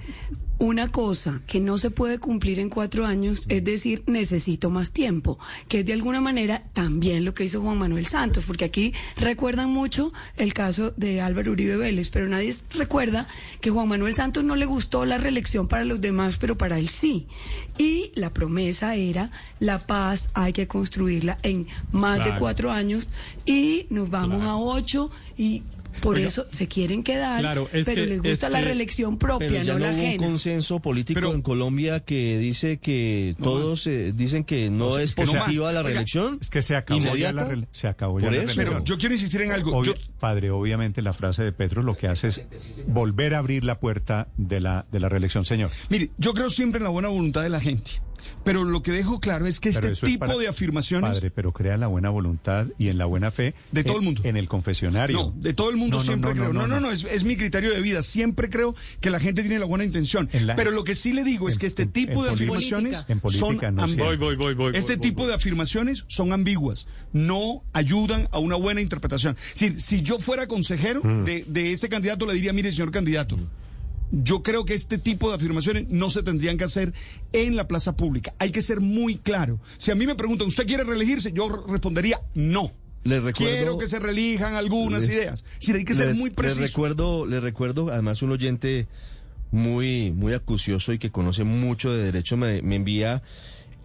una 0.59 0.89
cosa 0.89 1.43
que 1.47 1.61
no 1.61 1.79
se 1.79 1.91
puede 1.91 2.19
cumplir 2.19 2.59
en 2.61 2.71
cuatro 2.71 3.07
años, 3.07 3.45
es 3.49 3.65
decir, 3.65 4.03
necesito 4.07 4.71
más 4.71 4.93
tiempo, 4.93 5.39
que 5.69 5.81
es 5.81 5.87
de 5.87 5.93
alguna 5.93 6.21
manera 6.21 6.65
también 6.73 7.25
lo 7.25 7.35
que 7.35 7.45
hizo 7.45 7.61
Juan 7.61 7.79
Manuel 7.79 8.07
Santos, 8.07 8.45
porque 8.47 8.65
aquí 8.65 8.95
recuerdan 9.17 9.71
mucho 9.71 10.13
el 10.37 10.55
caso 10.55 10.93
de 10.97 11.21
Álvaro 11.21 11.53
Uribe 11.53 11.77
Vélez, 11.77 12.11
pero 12.11 12.29
nadie 12.29 12.55
recuerda 12.71 13.29
que 13.61 13.71
Juan 13.71 13.89
Manuel 13.89 14.15
Santos 14.15 14.45
no 14.45 14.57
le 14.57 14.67
gustó 14.67 15.05
la 15.05 15.19
reelección 15.19 15.69
para 15.69 15.85
los 15.85 16.01
demás, 16.01 16.39
pero 16.39 16.57
para 16.57 16.79
él 16.79 16.89
sí. 16.89 17.27
Y 17.79 18.13
la 18.15 18.33
promesa 18.33 18.97
era 18.97 19.31
la 19.61 19.87
paz 19.87 20.31
hay 20.35 20.53
que 20.53 20.67
construirla 20.67 21.39
en 21.43 21.67
más 21.93 22.25
de 22.25 22.35
cuatro 22.39 22.71
años 22.71 23.09
y 23.45 23.87
nos 23.91 24.11
vamos 24.11 24.43
a 24.43 24.57
ocho 24.57 25.11
y 25.37 25.63
por 26.01 26.17
Oiga. 26.17 26.29
eso 26.29 26.47
se 26.51 26.69
quieren 26.69 27.03
quedar, 27.03 27.41
Claro, 27.41 27.69
es 27.73 27.85
pero 27.87 28.03
que- 28.03 28.07
les 28.07 28.23
gusta 28.23 28.47
es 28.47 28.53
la 28.53 28.59
que- 28.61 28.65
reelección 28.67 29.19
Pero 29.19 29.39
propia, 29.39 29.63
ya 29.63 29.73
no 29.75 29.79
no 29.81 29.87
la 29.87 29.93
hubo 29.93 30.03
un 30.03 30.17
consenso 30.17 30.81
político 30.81 31.19
Pero- 31.21 31.33
en 31.35 31.43
Colombia 31.43 32.01
que 32.01 32.39
dice 32.39 32.79
que 32.79 33.35
No 33.39 33.45
todos 33.47 33.87
eh, 33.87 34.13
dicen 34.15 34.45
que 34.45 34.71
no, 34.71 34.91
No, 34.91 34.99
es 34.99 35.07
es 35.11 35.15
que 35.15 35.23
positiva 35.27 35.73
la 35.73 35.81
Oiga, 35.81 35.83
reelección. 35.91 36.39
Es 36.41 36.51
que 36.51 36.63
se 36.63 36.77
acabó 36.77 37.17
ya 37.17 37.33
la, 37.33 37.67
se 37.73 37.89
acabó 37.89 38.19
ya 38.21 38.27
Por 38.27 38.33
la 38.33 38.39
eso. 38.43 38.47
reelección. 38.49 38.67
Pero 38.75 38.85
yo 38.85 38.99
quiero 38.99 39.15
insistir 39.15 39.41
en 39.43 39.53
algo. 39.53 39.73
Obvio- 39.77 39.95
Yo- 39.95 40.01
padre, 40.21 40.51
obviamente 40.51 41.03
la 41.03 41.13
frase 41.13 41.43
de 41.43 41.53
Petro 41.53 41.83
lo 41.83 41.97
que 41.97 42.09
hace 42.09 42.29
es 42.29 42.43
volver 42.87 43.35
a 43.35 43.39
abrir 43.39 43.65
la 43.65 43.79
puerta 43.81 44.29
de 44.37 44.61
la, 44.61 44.87
de 44.93 45.01
la 45.01 45.09
reelección, 45.09 45.45
señor. 45.45 45.71
Mire, 45.89 46.11
yo 46.19 46.35
creo 46.35 46.51
siempre 46.51 46.79
en 46.79 46.85
la 46.85 46.91
buena 46.91 47.09
voluntad 47.09 47.43
de 47.43 47.49
la 47.51 47.61
gente. 47.61 48.03
Pero 48.45 48.65
lo 48.65 48.83
que 48.83 48.93
dejo 48.93 49.21
claro 49.21 49.47
es 49.47 49.61
que 49.61 49.71
Pero 49.73 49.89
este 49.89 50.07
es 50.07 50.13
tipo 50.13 50.21
para- 50.27 50.37
de 50.39 50.49
afirmaciones 50.49 51.11
Padre, 51.11 51.31
pero 51.31 51.53
crea 51.53 51.77
la 51.77 51.87
buena 51.87 52.11
voluntad 52.11 52.67
y 52.79 52.89
en 52.89 52.99
la 52.99 53.05
buena 53.07 53.31
fe. 53.31 53.55
De 53.73 53.85
todo 53.85 53.97
el 53.99 54.03
mundo. 54.05 54.23
En 54.25 54.37
el 54.37 54.49
confesionario. 54.49 55.17
No, 55.19 55.35
de 55.37 55.53
todo 55.55 55.71
el 55.71 55.77
mundo 55.77 55.97
No, 55.97 56.03
no, 56.03 56.07
siempre 56.07 56.31
no, 56.31 56.35
creo. 56.43 56.53
no, 56.53 56.61
No, 56.63 56.67
no, 56.69 56.75
no. 56.81 56.87
no, 56.89 56.91
es, 56.93 57.05
es 57.05 57.25
mi 57.25 57.37
criterio 57.37 57.73
de 57.73 57.81
vida. 57.81 58.03
Siempre 58.03 58.49
creo 58.51 58.75
que 59.01 59.11
la 59.11 59.19
gente 59.21 59.43
tiene 59.43 59.59
la 59.59 59.65
buena 59.67 59.85
intención. 59.85 60.29
La- 60.45 60.55
Pero 60.57 60.71
lo 60.71 60.85
que 60.85 60.95
sí 60.95 61.13
le 61.13 61.25
digo 61.25 61.49
es 61.49 61.59
que 61.59 61.67
este 61.67 61.83
en- 61.83 61.93
tipo 61.93 62.11
en 62.13 62.17
de 62.17 62.23
política. 62.29 62.35
afirmaciones 62.77 63.05
En 63.09 63.21
política 63.21 63.47
son 63.69 63.75
no. 63.75 64.05
Voy, 64.05 64.17
voy, 64.17 64.37
voy, 64.37 64.55
voy. 64.55 64.77
Este 64.77 64.95
voy, 64.97 65.01
tipo 65.03 65.19
voy, 65.23 65.29
de 65.29 65.35
afirmaciones 65.35 66.05
son 66.09 66.33
ambiguas, 66.33 66.87
no 67.13 67.63
ayudan 67.73 68.29
a 68.33 68.39
una 68.39 68.57
buena 68.57 68.81
interpretación. 68.81 69.37
Si, 69.55 69.81
si 69.81 70.03
yo 70.03 70.19
fuera 70.19 70.47
consejero 70.47 71.01
Mm. 71.03 71.25
de, 71.25 71.45
de 71.49 71.73
este 71.73 71.89
candidato, 71.89 72.27
le 72.27 72.35
diría, 72.35 72.53
mire, 72.53 72.71
señor 72.73 72.91
candidato, 72.91 73.37
yo 74.11 74.43
creo 74.43 74.65
que 74.65 74.75
este 74.75 74.99
tipo 74.99 75.29
de 75.29 75.37
afirmaciones 75.37 75.87
no 75.89 76.11
se 76.11 76.23
tendrían 76.23 76.57
que 76.59 76.65
hacer 76.65 76.93
en 77.33 77.57
la 77.57 77.67
plaza 77.69 77.97
pública. 77.97 78.35
Hay 78.39 78.51
que 78.51 78.63
ser 78.63 78.81
muy 78.81 79.17
claro. 79.17 79.61
Si 79.79 79.91
a 79.91 79.95
mí 79.95 80.07
me 80.07 80.15
preguntan, 80.15 80.47
¿usted 80.49 80.67
quiere 80.67 80.85
reelegirse? 80.85 81.33
Yo 81.33 81.49
respondería, 81.69 82.21
no. 82.35 82.73
Les 83.05 83.23
recuerdo- 83.23 83.53
Quiero 83.57 83.79
que 83.79 83.89
se 83.89 83.99
reelijan 84.01 84.55
algunas 84.55 85.03
Les- 85.07 85.11
ideas. 85.17 85.45
Sí, 85.61 85.73
hay 85.73 85.85
que 85.85 85.95
ser 85.95 86.09
les- 86.09 86.19
muy 86.19 86.31
preciso. 86.31 86.61
Les 86.61 86.71
recuerdo, 86.73 87.27
les 87.27 87.43
recuerdo, 87.43 87.91
además 87.93 88.21
un 88.23 88.33
oyente 88.33 88.89
muy, 89.53 90.11
muy 90.13 90.33
acucioso 90.35 90.93
y 90.93 90.99
que 90.99 91.11
conoce 91.11 91.45
mucho 91.45 91.93
de 91.93 92.03
derecho 92.03 92.37
me, 92.37 92.63
me 92.63 92.75
envía 92.77 93.23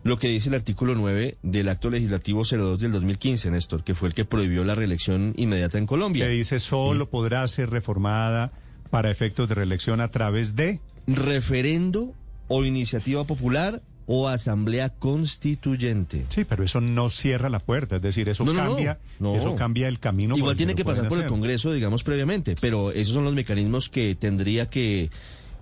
lo 0.03 0.17
que 0.17 0.27
dice 0.27 0.49
el 0.49 0.55
artículo 0.55 0.95
9 0.95 1.38
del 1.43 1.69
acto 1.69 1.91
legislativo 1.91 2.43
02 2.43 2.79
del 2.79 2.91
2015, 2.91 3.51
Néstor, 3.51 3.84
que 3.84 3.93
fue 3.93 4.07
el 4.10 4.15
que 4.15 4.25
prohibió 4.25 4.63
la 4.63 4.73
reelección 4.73 5.34
inmediata 5.38 5.77
en 5.77 5.86
Colombia. 5.86 6.25
Que 6.25 6.31
dice 6.31 6.60
solo 6.60 7.10
podrá 7.10 7.47
ser 7.47 7.69
reformada 7.69 8.51
para 8.91 9.10
efectos 9.10 9.49
de 9.49 9.56
reelección 9.56 9.99
a 10.01 10.10
través 10.12 10.56
de. 10.56 10.80
Referendo 11.08 12.13
o 12.47 12.63
iniciativa 12.65 13.23
popular 13.25 13.82
o 14.06 14.27
asamblea 14.27 14.89
constituyente. 14.89 16.25
Sí, 16.30 16.43
pero 16.43 16.63
eso 16.63 16.82
no 16.82 17.10
cierra 17.10 17.49
la 17.49 17.60
puerta, 17.60 17.95
es 17.95 18.01
decir, 18.01 18.27
eso 18.30 18.43
No, 18.43 18.54
no, 18.54 18.63
no, 18.63 18.69
cambia, 18.71 18.99
no. 19.19 19.36
eso 19.36 19.56
cambia 19.56 19.88
el 19.88 19.99
camino. 19.99 20.36
Igual 20.38 20.56
tiene 20.58 20.75
que 20.75 20.84
pasar 20.86 21.08
por 21.08 21.17
el. 21.19 21.25
Congreso, 21.27 21.71
digamos, 21.71 22.04
previamente, 22.04 22.56
pero 22.60 22.91
esos 22.91 23.13
son 23.13 23.23
los 23.23 23.34
mecanismos 23.34 23.89
que 23.89 24.15
tendría 24.15 24.69
que 24.69 25.10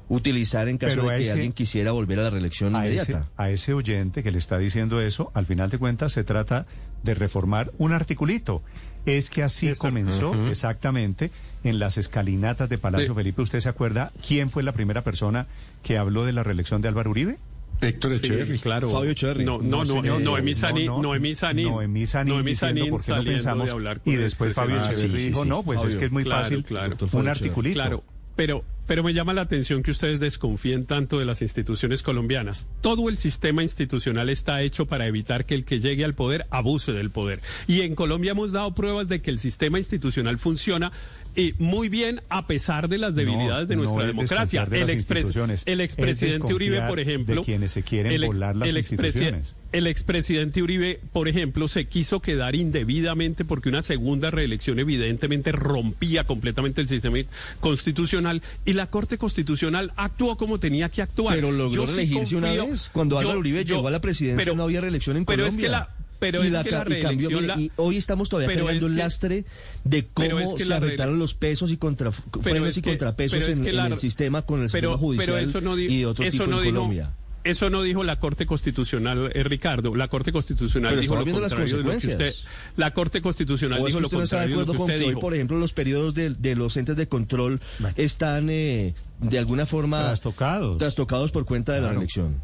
utilizar 0.08 0.68
en 0.68 0.80
caso 0.80 1.04
de 1.04 1.18
que 1.18 1.22
ese- 1.24 1.32
alguien 1.34 1.52
quisiera 1.54 1.92
volver 1.92 2.20
a 2.20 2.24
la 2.24 2.30
reelección 2.32 2.76
a 2.76 2.88
ese, 2.88 2.96
inmediata. 3.12 3.30
a 3.38 3.52
ese 3.52 3.74
oyente 3.76 4.24
que 4.24 4.32
le 4.32 4.40
está 4.40 4.58
diciendo 4.58 5.00
eso, 5.02 5.32
al 5.36 5.46
final 5.46 5.70
de 5.70 5.78
cuentas 5.78 6.14
se 6.14 6.24
trata 6.24 6.66
de 7.04 7.14
reformar 7.14 7.72
un 7.78 7.94
articulito. 7.94 8.64
Es 9.06 9.30
que 9.30 9.44
así 9.44 9.74
comenzó 9.76 10.34
exactamente 10.50 11.32
en 11.64 11.80
las 11.80 11.98
escalinatas 11.98 12.70
de 12.70 12.78
Palacio 12.78 13.08
Sí. 13.10 13.16
Felipe. 13.16 13.42
¿Usted 13.42 13.60
se 13.60 13.70
acuerda 13.70 14.12
quién 14.26 14.50
fue 14.50 14.64
la 14.64 14.72
primera 14.72 15.04
persona 15.04 15.48
que 15.84 15.98
habló 15.98 16.26
de 16.26 16.34
la 16.34 16.44
reelección 16.44 16.82
de 16.82 16.88
Álvaro 16.90 17.10
Uribe? 17.12 17.38
Héctor 17.82 18.12
Sí, 18.14 18.20
Echeverry. 18.20 18.60
claro. 18.60 18.90
Fabio 18.90 19.12
Echeverry. 19.12 19.46
No, 19.46 19.60
no, 19.62 19.86
no, 19.86 20.02
no, 20.02 20.20
Noemí 20.20 20.54
Sanín, 20.54 20.88
No, 20.88 20.98
no, 20.98 21.04
Noemí 21.04 21.34
Sanín. 21.34 21.70
Noemí 21.70 22.06
Sanín 22.06 22.34
Noemí 22.34 22.54
Sanín 22.56 22.90
por 22.90 23.04
qué 23.04 23.12
no 23.12 23.24
de 23.24 23.32
pensamos 23.32 23.76
y 24.04 24.16
después 24.18 24.54
Fabio. 24.54 24.82
Ah, 24.82 24.92
sí, 24.92 25.02
sí, 25.04 25.08
dijo, 25.08 25.44
sí. 25.44 25.50
no, 25.50 25.64
pues 25.64 25.82
es 25.86 25.96
que 25.96 26.06
es 26.06 26.12
muy 26.12 26.24
Claro, 26.26 26.42
fácil 26.44 26.66
claro. 26.66 26.98
Un 27.14 27.28
articulito. 27.30 27.76
Claro. 27.76 28.04
Pero, 28.40 28.64
pero 28.88 29.04
me 29.04 29.14
llama 29.14 29.34
la 29.34 29.42
atención 29.42 29.84
que 29.84 29.92
ustedes 29.92 30.22
desconfíen 30.22 30.86
tanto 30.86 31.20
de 31.20 31.26
las 31.26 31.42
instituciones 31.42 32.02
colombianas. 32.04 32.70
Todo 32.80 33.10
el 33.10 33.18
sistema 33.18 33.64
institucional 33.64 34.30
está 34.30 34.62
hecho 34.62 34.86
para 34.86 35.08
evitar 35.08 35.44
que 35.44 35.56
el 35.56 35.66
que 35.66 35.82
llegue 35.82 36.06
al 36.06 36.14
poder 36.14 36.46
abuse 36.50 36.94
del 36.94 37.10
poder. 37.10 37.42
Y 37.68 37.82
en 37.82 37.96
Colombia 37.96 38.32
hemos 38.32 38.54
dado 38.54 38.74
pruebas 38.74 39.10
de 39.10 39.22
que 39.22 39.30
el 39.30 39.40
sistema 39.40 39.78
institucional 39.78 40.38
funciona 40.38 40.94
y 41.40 41.56
muy 41.58 41.90
bien 41.90 42.22
a 42.30 42.46
pesar 42.46 42.90
de 42.90 42.98
las 42.98 43.16
debilidades 43.16 43.68
de 43.68 43.76
nuestra 43.76 44.02
no 44.04 44.08
democracia. 44.08 44.66
de 44.66 44.82
el, 44.82 44.90
expres- 44.90 45.66
expresidente 45.66 46.54
Uribe, 46.54 46.82
por 46.88 47.00
ejemplo, 47.00 47.36
de 47.36 47.42
quienes 47.42 47.72
se 47.72 47.84
quieren 47.84 48.12
el 48.12 48.24
ex- 48.24 48.34
volar 48.34 48.56
las 48.56 48.70
el 48.70 48.78
instituciones. 48.78 49.56
el 49.72 49.88
expresidente 49.88 50.62
Uribe, 50.62 51.00
por 51.14 51.28
ejemplo, 51.28 51.68
se 51.68 51.86
quiso 51.86 52.20
quedar 52.22 52.56
indebidamente 52.56 53.46
porque 53.46 53.70
una 53.70 53.82
segunda 53.82 54.32
reelección 54.32 54.80
evidentemente 54.80 55.52
rompía 55.52 56.26
completamente 56.26 56.82
el 56.82 56.88
sistema 56.88 57.18
constitucional 57.60 58.42
y 58.66 58.74
la 58.74 58.88
Corte 58.88 59.18
Constitucional 59.18 59.92
actuó 59.96 60.38
como 60.38 60.60
tenía 60.60 60.90
que 60.90 61.02
actuar. 61.02 61.36
Pero 61.36 61.52
logró 61.52 61.86
Yo 61.86 61.88
sí 61.88 61.96
reelegirse 61.98 62.36
una 62.36 62.52
vez. 62.54 62.90
Cuando 62.92 63.16
yo- 63.16 63.20
Álvaro 63.22 63.40
Uribe 63.40 63.66
yo- 63.66 63.76
llegó 63.76 63.88
a 63.88 63.92
la 63.92 64.02
presidencia 64.02 64.44
pero- 64.44 64.56
no 64.56 64.64
había 64.64 64.82
reelección 64.82 65.18
en 65.18 65.26
pero 65.26 65.44
Colombia. 65.44 65.60
es 65.62 65.66
que 65.66 65.72
la- 65.72 65.90
pero 66.20 66.44
y 66.44 66.48
es 66.48 66.54
la 66.54 66.64
que 66.64 66.72
la 66.72 66.86
y 66.98 67.02
cambió, 67.02 67.30
mire, 67.30 67.48
la- 67.48 67.60
y 67.60 67.72
hoy 67.78 67.98
estamos 67.98 68.30
todavía 68.30 68.54
cargando 68.56 68.86
es 68.88 68.92
el 68.92 68.98
lastre 68.98 69.46
de 69.84 70.08
cómo 70.14 70.40
es 70.40 70.54
que 70.54 70.66
se 70.66 70.80
reele- 70.80 71.18
los 71.18 71.34
pesos 71.34 71.72
y 71.72 71.78
contra, 71.78 72.12
frenos 72.12 72.68
es 72.70 72.78
y 72.78 72.82
contrapesos 72.82 73.48
en, 73.48 73.66
en 73.68 73.80
el 73.80 74.00
sistema 74.00 74.42
con 74.44 74.62
el 74.62 74.70
pero- 74.72 74.90
sistema 74.92 74.98
judicial 74.98 75.26
pero 75.38 75.50
eso 75.50 75.62
no 75.62 75.76
di- 75.76 75.86
y 75.86 75.98
de 76.00 76.06
otro 76.06 76.26
eso 76.26 76.32
tipo 76.32 76.46
no 76.48 76.58
en 76.60 76.64
dijo- 76.66 76.76
Colombia. 76.76 77.16
Eso 77.46 77.70
no 77.70 77.82
dijo 77.84 78.04
la 78.04 78.20
Corte 78.20 78.46
Constitucional, 78.46 79.32
eh, 79.34 79.44
Ricardo. 79.46 79.96
La 79.96 80.10
Corte 80.10 80.34
Constitucional 80.34 80.90
Pero 80.90 81.02
dijo 81.02 81.16
lo 81.16 81.24
viendo 81.24 81.42
las 81.42 81.52
contrario 81.56 81.78
de 81.78 81.84
lo 81.84 81.90
que 81.92 81.96
usted. 81.98 82.10
consecuencias. 82.18 82.48
La 82.76 82.94
Corte 82.94 83.22
Constitucional 83.22 83.80
¿O 83.80 83.88
es 83.88 83.88
dijo 83.88 83.98
que 83.98 84.02
lo 84.02 84.08
usted 84.08 84.18
no 84.18 84.24
está 84.26 84.36
de 84.42 84.42
contrario 84.42 84.50
de 84.52 84.56
lo 84.58 84.62
acuerdo 84.64 84.74
que 84.74 84.78
con 84.78 84.86
usted 84.86 85.00
que 85.00 85.04
hoy, 85.06 85.10
dijo. 85.12 85.20
por 85.22 85.34
ejemplo, 85.34 85.58
los 85.58 85.72
periodos 85.74 86.14
de, 86.16 86.30
de 86.32 86.56
los 86.56 86.76
entes 86.76 86.98
de 86.98 87.08
control 87.08 87.62
están 87.96 88.50
eh, 88.50 88.94
de 89.22 89.40
alguna 89.40 89.66
forma 89.66 90.00
Trastocados. 90.04 90.78
trastocados 90.80 91.32
por 91.32 91.46
cuenta 91.46 91.72
de 91.74 91.80
la 91.82 91.92
reelección? 91.92 92.42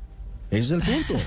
Ese 0.49 0.59
es 0.61 0.71
el 0.71 0.81
punto. 0.81 1.21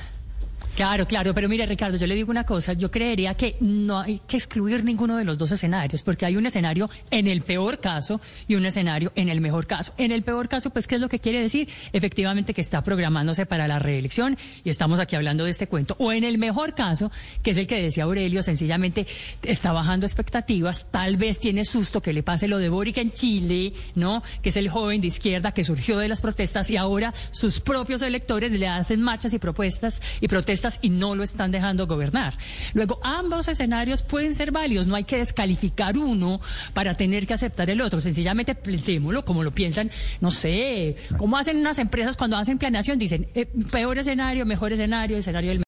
Claro, 0.79 1.09
claro, 1.09 1.35
pero 1.35 1.49
mire 1.49 1.67
Ricardo, 1.67 1.97
yo 1.97 2.07
le 2.07 2.15
digo 2.15 2.31
una 2.31 2.45
cosa, 2.45 2.73
yo 2.73 2.89
creería 2.89 3.35
que 3.35 3.57
no 3.59 3.99
hay 3.99 4.21
que 4.29 4.37
excluir 4.37 4.85
ninguno 4.85 5.17
de 5.17 5.25
los 5.25 5.37
dos 5.37 5.51
escenarios, 5.51 6.05
porque 6.05 6.25
hay 6.25 6.37
un 6.37 6.47
escenario 6.47 6.89
en 7.11 7.27
el 7.27 7.43
peor 7.43 7.81
caso 7.81 8.21
y 8.47 8.55
un 8.55 8.65
escenario 8.65 9.11
en 9.17 9.29
el 9.29 9.41
mejor 9.41 9.67
caso. 9.67 9.93
En 9.99 10.13
el 10.13 10.23
peor 10.23 10.49
caso, 10.49 10.71
pues, 10.71 10.87
¿qué 10.87 10.95
es 10.95 11.01
lo 11.01 11.09
que 11.09 11.19
quiere 11.19 11.43
decir? 11.43 11.69
Efectivamente 11.93 12.55
que 12.55 12.61
está 12.61 12.81
programándose 12.85 13.45
para 13.45 13.67
la 13.67 13.81
reelección 13.81 14.39
y 14.63 14.71
estamos 14.71 15.01
aquí 15.01 15.17
hablando 15.17 15.43
de 15.43 15.51
este 15.51 15.67
cuento. 15.67 15.97
O 15.99 16.13
en 16.13 16.23
el 16.23 16.39
mejor 16.39 16.77
caso, 16.77 17.11
que 17.43 17.51
es 17.51 17.59
el 17.59 17.67
que 17.67 17.83
decía 17.83 18.05
Aurelio, 18.05 18.45
sencillamente 18.45 19.05
está 19.43 19.73
bajando 19.73 20.07
expectativas, 20.07 20.87
tal 20.93 21.17
vez 21.17 21.41
tiene 21.41 21.65
susto 21.65 22.01
que 22.01 22.13
le 22.13 22.23
pase 22.23 22.47
lo 22.47 22.59
de 22.59 22.69
Boric 22.69 22.99
en 22.99 23.11
Chile, 23.11 23.73
¿no? 23.97 24.23
Que 24.43 24.51
es 24.51 24.57
el 24.57 24.69
joven 24.69 25.01
de 25.01 25.09
izquierda 25.09 25.51
que 25.51 25.65
surgió 25.65 25.99
de 25.99 26.07
las 26.07 26.21
protestas 26.21 26.71
y 26.71 26.77
ahora 26.77 27.13
sus 27.33 27.59
propios 27.59 28.01
electores 28.03 28.53
le 28.53 28.69
hacen 28.69 29.03
marchas 29.03 29.35
y 29.35 29.41
propuestas 29.41 30.01
y 30.21 30.29
protestas 30.29 30.68
y 30.83 30.91
no 30.91 31.15
lo 31.15 31.23
están 31.23 31.51
dejando 31.51 31.87
gobernar. 31.87 32.35
Luego, 32.75 33.01
ambos 33.03 33.49
escenarios 33.49 34.03
pueden 34.03 34.35
ser 34.35 34.51
válidos, 34.53 34.87
no 34.87 34.95
hay 34.95 35.05
que 35.05 35.19
descalificar 35.19 35.97
uno 35.97 36.41
para 36.73 36.95
tener 36.95 37.27
que 37.27 37.35
aceptar 37.35 37.71
el 37.71 37.81
otro, 37.81 38.01
sencillamente 38.01 38.55
pensémoslo 38.55 39.25
como 39.25 39.43
lo 39.43 39.53
piensan, 39.53 39.91
no 40.21 40.31
sé, 40.31 40.97
como 41.17 41.37
hacen 41.37 41.57
unas 41.59 41.79
empresas 41.79 42.17
cuando 42.17 42.37
hacen 42.37 42.59
planeación, 42.59 42.99
dicen 42.99 43.29
eh, 43.35 43.47
peor 43.71 43.99
escenario, 43.99 44.45
mejor 44.47 44.73
escenario, 44.73 45.17
escenario 45.17 45.51
del 45.51 45.68